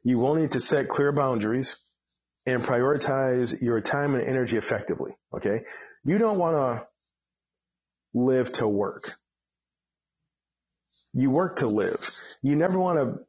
You 0.04 0.20
will 0.20 0.36
need 0.36 0.52
to 0.52 0.60
set 0.60 0.90
clear 0.90 1.12
boundaries 1.12 1.78
and 2.46 2.62
prioritize 2.62 3.60
your 3.62 3.82
time 3.82 4.16
and 4.16 4.24
energy 4.24 4.58
effectively. 4.58 5.12
Okay. 5.36 5.62
You 6.04 6.18
don't 6.18 6.38
want 6.38 6.56
to 6.56 6.88
live 8.14 8.52
to 8.54 8.68
work. 8.68 9.18
You 11.14 11.32
work 11.32 11.58
to 11.58 11.68
live. 11.68 12.08
You 12.44 12.56
never 12.56 12.78
want 12.78 13.00
to 13.00 13.26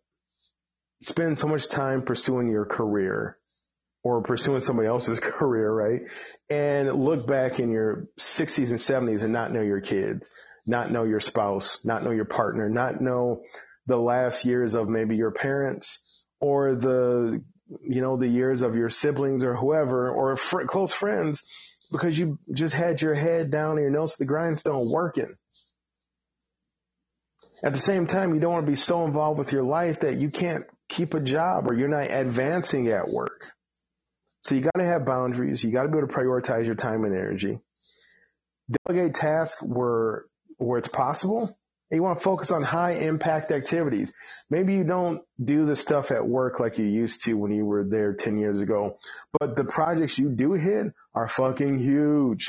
spend 1.03 1.39
so 1.39 1.47
much 1.47 1.69
time 1.69 2.03
pursuing 2.03 2.49
your 2.49 2.67
career 2.67 3.39
or 4.07 4.23
pursuing 4.23 4.61
somebody 4.61 4.87
else's 4.87 5.19
career, 5.21 5.69
right? 5.69 6.03
And 6.49 6.93
look 6.93 7.27
back 7.27 7.59
in 7.59 7.73
your 7.73 8.07
60s 8.21 8.71
and 8.71 8.79
70s 8.79 9.23
and 9.23 9.33
not 9.33 9.53
know 9.53 9.63
your 9.63 9.81
kids, 9.81 10.31
not 10.65 10.93
know 10.93 11.03
your 11.03 11.19
spouse, 11.19 11.81
not 11.83 12.05
know 12.05 12.13
your 12.13 12.25
partner, 12.25 12.69
not 12.69 13.01
know 13.01 13.43
the 13.87 13.97
last 13.97 14.45
years 14.45 14.77
of 14.77 14.89
maybe 14.89 15.17
your 15.17 15.33
parents 15.33 16.25
or 16.41 16.77
the, 16.77 17.43
you 17.83 18.01
know, 18.01 18.17
the 18.17 18.29
years 18.29 18.63
of 18.63 18.77
your 18.77 18.91
siblings 18.91 19.43
or 19.43 19.57
whoever 19.57 20.09
or 20.09 20.37
fr- 20.37 20.67
close 20.67 20.93
friends 20.93 21.43
because 21.91 22.17
you 22.17 22.39
just 22.53 22.75
had 22.75 23.03
your 23.03 23.15
head 23.15 23.51
down 23.51 23.73
and 23.73 23.81
your 23.81 23.91
nose 23.91 24.13
to 24.13 24.19
the 24.21 24.25
grindstone 24.25 24.89
working. 24.89 25.35
At 27.65 27.73
the 27.73 27.81
same 27.81 28.07
time, 28.07 28.35
you 28.35 28.41
don't 28.41 28.53
want 28.53 28.67
to 28.67 28.71
be 28.71 28.77
so 28.77 29.05
involved 29.05 29.39
with 29.39 29.51
your 29.51 29.65
life 29.65 30.01
that 30.01 30.19
you 30.19 30.31
can't 30.31 30.65
keep 30.89 31.15
a 31.15 31.21
job 31.21 31.69
or 31.69 31.75
you're 31.75 31.89
not 31.89 32.09
advancing 32.09 32.87
at 32.87 33.09
work. 33.09 33.47
So 34.47 34.55
you 34.55 34.61
got 34.61 34.79
to 34.79 34.85
have 34.85 35.05
boundaries. 35.05 35.65
You 35.65 35.73
got 35.73 35.83
to 35.83 35.89
be 35.89 35.99
able 35.99 36.07
to 36.07 36.15
prioritize 36.15 36.67
your 36.67 36.77
time 36.77 37.03
and 37.03 37.13
energy. 37.13 37.59
Delegate 38.87 39.15
tasks 39.17 39.61
where, 39.61 40.27
where 40.59 40.79
it's 40.79 40.87
possible. 40.87 41.59
And 41.91 41.99
you 41.99 42.03
want 42.05 42.19
to 42.19 42.23
focus 42.23 42.53
on 42.53 42.63
high 42.63 42.93
impact 42.93 43.51
activities. 43.51 44.13
Maybe 44.49 44.75
you 44.75 44.85
don't 44.85 45.23
do 45.43 45.67
the 45.67 45.75
stuff 45.75 46.13
at 46.13 46.25
work 46.25 46.61
like 46.61 46.79
you 46.79 46.85
used 46.85 47.25
to 47.25 47.35
when 47.35 47.51
you 47.51 47.65
were 47.65 47.83
there 47.83 48.13
10 48.13 48.39
years 48.39 48.61
ago, 48.61 48.99
but 49.37 49.57
the 49.57 49.65
projects 49.65 50.17
you 50.17 50.29
do 50.29 50.53
hit 50.53 50.93
are 51.13 51.27
fucking 51.27 51.79
huge. 51.79 52.49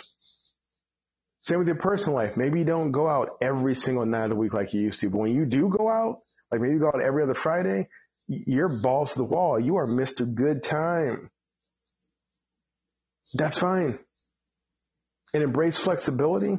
Same 1.42 1.58
with 1.58 1.68
your 1.68 1.78
personal 1.78 2.16
life. 2.16 2.38
Maybe 2.38 2.60
you 2.60 2.66
don't 2.66 2.92
go 2.92 3.08
out 3.08 3.38
every 3.42 3.74
single 3.74 4.06
night 4.06 4.26
of 4.26 4.30
the 4.32 4.36
week 4.36 4.54
like 4.54 4.72
you 4.76 4.82
used 4.82 5.02
to, 5.02 5.10
but 5.10 5.18
when 5.18 5.34
you 5.34 5.46
do 5.48 5.74
go 5.76 5.90
out, 5.90 6.20
like 6.52 6.62
maybe 6.62 6.76
you 6.76 6.80
go 6.80 6.90
out 6.90 7.02
every 7.02 7.24
other 7.24 7.34
Friday, 7.34 7.88
you're 8.28 8.70
balls 8.70 9.14
to 9.14 9.18
the 9.18 9.24
wall. 9.24 9.60
You 9.60 9.78
are 9.78 9.88
Mr. 9.88 10.32
Good 10.32 10.62
Time. 10.62 11.32
That's 13.34 13.58
fine. 13.58 14.00
And 15.34 15.44
embrace 15.44 15.78
flexibility. 15.78 16.58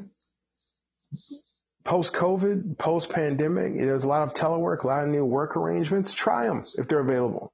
Post 1.84 2.12
COVID, 2.12 2.76
post 2.76 3.08
pandemic, 3.08 3.74
there's 3.74 4.04
a 4.04 4.08
lot 4.08 4.22
of 4.22 4.34
telework, 4.34 4.84
a 4.84 4.86
lot 4.86 5.04
of 5.04 5.08
new 5.08 5.24
work 5.24 5.56
arrangements. 5.56 6.12
Try 6.12 6.46
them 6.46 6.64
if 6.76 6.86
they're 6.86 7.00
available. 7.00 7.52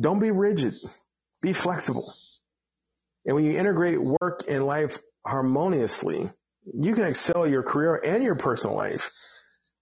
Don't 0.00 0.18
be 0.18 0.32
rigid. 0.32 0.74
Be 1.40 1.52
flexible. 1.52 2.12
And 3.24 3.36
when 3.36 3.44
you 3.44 3.52
integrate 3.58 4.00
work 4.00 4.44
and 4.48 4.66
life 4.66 4.98
harmoniously, 5.24 6.30
you 6.64 6.94
can 6.94 7.04
excel 7.04 7.46
your 7.46 7.62
career 7.62 7.94
and 7.94 8.22
your 8.22 8.34
personal 8.34 8.76
life 8.76 9.10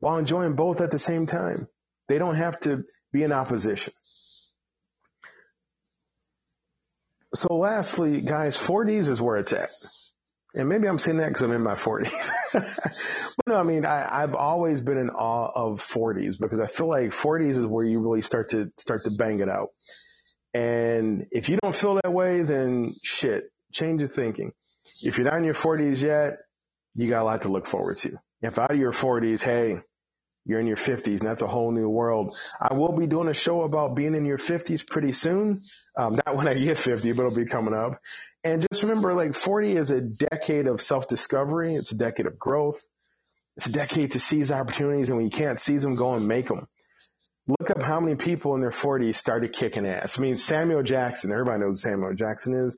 while 0.01 0.19
enjoying 0.19 0.55
both 0.55 0.81
at 0.81 0.91
the 0.91 0.99
same 0.99 1.27
time. 1.27 1.69
They 2.09 2.19
don't 2.19 2.35
have 2.35 2.61
to 2.61 2.85
be 3.13 3.23
in 3.23 3.33
opposition. 3.33 3.93
So 7.35 7.57
lastly, 7.57 8.21
guys, 8.21 8.57
40s 8.57 9.09
is 9.09 9.21
where 9.21 9.37
it's 9.37 9.53
at. 9.53 9.71
And 10.55 10.71
maybe 10.71 10.89
I'm 10.89 10.99
saying 10.99 11.19
that 11.19 11.29
because 11.29 11.43
I'm 11.43 11.53
in 11.53 11.63
my 11.63 11.75
40s. 11.75 12.31
but 12.55 13.47
no, 13.47 13.57
I 13.57 13.63
mean, 13.63 13.85
I, 13.85 14.23
I've 14.23 14.35
always 14.35 14.81
been 14.81 14.97
in 14.97 15.11
awe 15.11 15.51
of 15.55 15.87
40s 15.87 16.39
because 16.41 16.61
I 16.61 16.67
feel 16.67 16.89
like 16.89 17.11
40s 17.11 17.59
is 17.59 17.67
where 17.67 17.85
you 17.85 18.01
really 18.01 18.23
start 18.23 18.51
to 18.51 18.73
start 18.79 19.05
to 19.05 19.11
bang 19.11 19.41
it 19.41 19.51
out. 19.51 19.69
And 20.55 21.27
if 21.31 21.51
you 21.51 21.59
don't 21.63 21.77
feel 21.77 22.01
that 22.03 22.11
way, 22.11 22.41
then 22.43 22.95
shit, 23.03 23.51
change 23.73 24.01
your 24.01 24.09
thinking. 24.09 24.53
If 25.03 25.19
you're 25.19 25.27
not 25.27 25.37
in 25.37 25.45
your 25.45 25.55
40s 25.55 26.01
yet, 26.01 26.39
you 26.95 27.09
got 27.09 27.21
a 27.21 27.25
lot 27.25 27.43
to 27.43 27.49
look 27.49 27.67
forward 27.67 27.99
to. 27.99 28.17
If 28.41 28.59
out 28.59 28.71
of 28.71 28.79
your 28.79 28.93
40s, 28.93 29.43
hey, 29.43 29.81
you're 30.47 30.61
in 30.61 30.67
your 30.67 30.77
50s 30.77 31.21
and 31.21 31.29
that's 31.29 31.43
a 31.43 31.47
whole 31.47 31.73
new 31.73 31.89
world. 31.89 32.39
I 32.61 32.75
will 32.75 32.93
be 32.93 33.07
doing 33.07 33.29
a 33.29 33.35
show 33.35 33.63
about 33.63 33.97
being 33.97 34.15
in 34.15 34.25
your 34.25 34.39
50s 34.39 34.87
pretty 34.87 35.13
soon. 35.13 35.63
Um, 35.99 36.19
not 36.25 36.37
when 36.37 36.47
I 36.47 36.55
get 36.55 36.79
50, 36.79 37.13
but 37.13 37.27
it'll 37.27 37.37
be 37.37 37.47
coming 37.47 37.75
up. 37.75 38.01
And 38.45 38.65
just 38.71 38.85
remember, 38.85 39.13
like 39.13 39.35
40 39.35 39.77
is 39.77 39.91
a 39.91 40.01
decade 40.01 40.69
of 40.69 40.81
self-discovery. 40.81 41.75
It's 41.75 41.91
a 41.91 41.97
decade 41.97 42.27
of 42.27 42.39
growth. 42.39 42.81
It's 43.57 43.67
a 43.67 43.73
decade 43.73 44.13
to 44.13 44.21
seize 44.21 44.53
opportunities 44.53 45.09
and 45.09 45.17
when 45.17 45.27
you 45.27 45.33
can't 45.33 45.59
seize 45.59 45.83
them, 45.83 45.97
go 45.97 46.15
and 46.15 46.29
make 46.29 46.47
them. 46.47 46.69
Look 47.49 47.71
up 47.71 47.83
how 47.83 48.01
many 48.01 48.17
people 48.17 48.55
in 48.55 48.61
their 48.61 48.71
40s 48.71 49.17
started 49.17 49.53
kicking 49.53 49.87
ass. 49.87 50.19
I 50.19 50.23
mean, 50.23 50.37
Samuel 50.37 50.83
Jackson, 50.83 51.33
everybody 51.33 51.61
knows 51.61 51.83
Samuel 51.83 52.15
Jackson 52.15 52.67
is. 52.67 52.77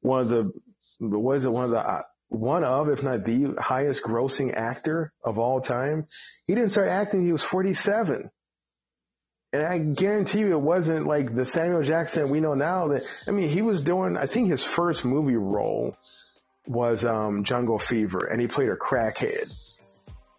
One 0.00 0.20
of 0.20 0.28
the, 0.28 0.52
what 0.98 1.36
is 1.36 1.44
it, 1.44 1.52
one 1.52 1.64
of 1.64 1.70
the, 1.70 1.78
uh, 1.78 2.02
one 2.32 2.64
of, 2.64 2.88
if 2.88 3.02
not 3.02 3.24
the 3.24 3.54
highest 3.58 4.02
grossing 4.02 4.54
actor 4.54 5.12
of 5.22 5.38
all 5.38 5.60
time. 5.60 6.06
He 6.46 6.54
didn't 6.54 6.70
start 6.70 6.88
acting, 6.88 7.22
he 7.22 7.32
was 7.32 7.42
47. 7.42 8.30
And 9.52 9.62
I 9.62 9.78
guarantee 9.78 10.40
you 10.40 10.52
it 10.52 10.60
wasn't 10.60 11.06
like 11.06 11.34
the 11.34 11.44
Samuel 11.44 11.82
Jackson 11.82 12.30
we 12.30 12.40
know 12.40 12.54
now 12.54 12.88
that, 12.88 13.02
I 13.28 13.32
mean, 13.32 13.50
he 13.50 13.60
was 13.60 13.82
doing, 13.82 14.16
I 14.16 14.26
think 14.26 14.50
his 14.50 14.64
first 14.64 15.04
movie 15.04 15.36
role 15.36 15.94
was, 16.66 17.04
um, 17.04 17.44
Jungle 17.44 17.78
Fever 17.78 18.26
and 18.30 18.40
he 18.40 18.46
played 18.46 18.70
a 18.70 18.76
crackhead. 18.76 19.52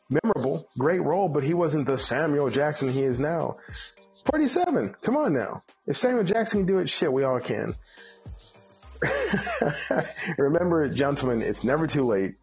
Memorable, 0.09 0.67
great 0.77 1.01
role, 1.01 1.29
but 1.29 1.43
he 1.43 1.53
wasn't 1.53 1.85
the 1.85 1.97
Samuel 1.97 2.49
Jackson 2.49 2.91
he 2.91 3.03
is 3.03 3.19
now. 3.19 3.57
47, 4.31 4.95
come 5.01 5.15
on 5.15 5.33
now. 5.33 5.63
If 5.85 5.97
Samuel 5.97 6.23
Jackson 6.23 6.61
can 6.61 6.67
do 6.67 6.79
it, 6.79 6.89
shit, 6.89 7.11
we 7.11 7.23
all 7.23 7.39
can. 7.39 7.75
Remember, 10.37 10.87
gentlemen, 10.89 11.41
it's 11.41 11.63
never 11.63 11.87
too 11.87 12.05
late 12.05 12.35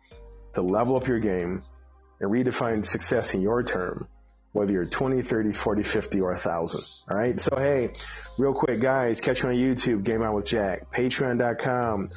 to 0.55 0.63
level 0.63 0.97
up 0.97 1.07
your 1.07 1.19
game 1.19 1.63
and 2.21 2.31
redefine 2.31 2.85
success 2.85 3.35
in 3.35 3.41
your 3.41 3.63
term, 3.63 4.07
whether 4.53 4.73
you're 4.73 4.85
20, 4.85 5.23
30, 5.23 5.53
40, 5.53 5.83
50, 5.83 6.21
or 6.21 6.33
1,000. 6.33 6.81
All 7.11 7.17
right. 7.17 7.39
So, 7.39 7.57
hey, 7.57 7.93
real 8.39 8.53
quick, 8.53 8.81
guys, 8.81 9.21
catch 9.21 9.43
me 9.43 9.51
on 9.51 9.57
YouTube, 9.57 10.05
Game 10.05 10.23
On 10.23 10.35
with 10.35 10.47
Jack, 10.47 10.91
patreon.com, 10.93 12.11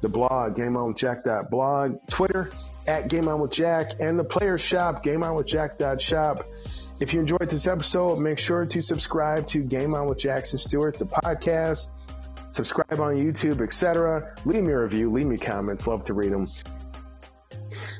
the 0.00 0.08
blog, 0.08 0.56
gameonwithjack.blog, 0.56 2.08
Twitter, 2.08 2.50
at 2.86 3.08
Game 3.08 3.28
On 3.28 3.40
with 3.40 3.52
Jack, 3.52 3.92
and 4.00 4.18
the 4.18 4.24
player 4.24 4.56
shop, 4.56 5.04
gameonwithjack.shop. 5.04 6.46
If 7.00 7.14
you 7.14 7.20
enjoyed 7.20 7.48
this 7.48 7.66
episode, 7.66 8.18
make 8.18 8.38
sure 8.38 8.66
to 8.66 8.82
subscribe 8.82 9.46
to 9.48 9.60
Game 9.60 9.94
On 9.94 10.06
with 10.06 10.18
Jackson 10.18 10.58
Stuart, 10.58 10.98
the 10.98 11.06
podcast 11.06 11.88
subscribe 12.50 13.00
on 13.00 13.14
YouTube, 13.14 13.60
etc. 13.62 14.34
Leave 14.44 14.62
me 14.62 14.72
a 14.72 14.78
review, 14.78 15.10
leave 15.10 15.26
me 15.26 15.38
comments, 15.38 15.86
love 15.86 16.04
to 16.04 16.14
read 16.14 16.32
them. 16.32 16.46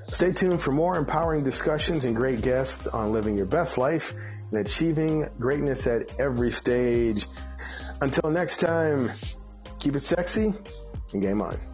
Stay 0.08 0.32
tuned 0.32 0.60
for 0.60 0.72
more 0.72 0.96
empowering 0.96 1.44
discussions 1.44 2.04
and 2.04 2.16
great 2.16 2.42
guests 2.42 2.86
on 2.86 3.12
living 3.12 3.36
your 3.36 3.46
best 3.46 3.78
life 3.78 4.12
and 4.50 4.60
achieving 4.60 5.28
greatness 5.38 5.86
at 5.86 6.20
every 6.20 6.50
stage. 6.50 7.26
Until 8.00 8.30
next 8.30 8.58
time, 8.58 9.12
keep 9.78 9.94
it 9.94 10.02
sexy 10.02 10.52
and 11.12 11.22
game 11.22 11.40
on. 11.40 11.69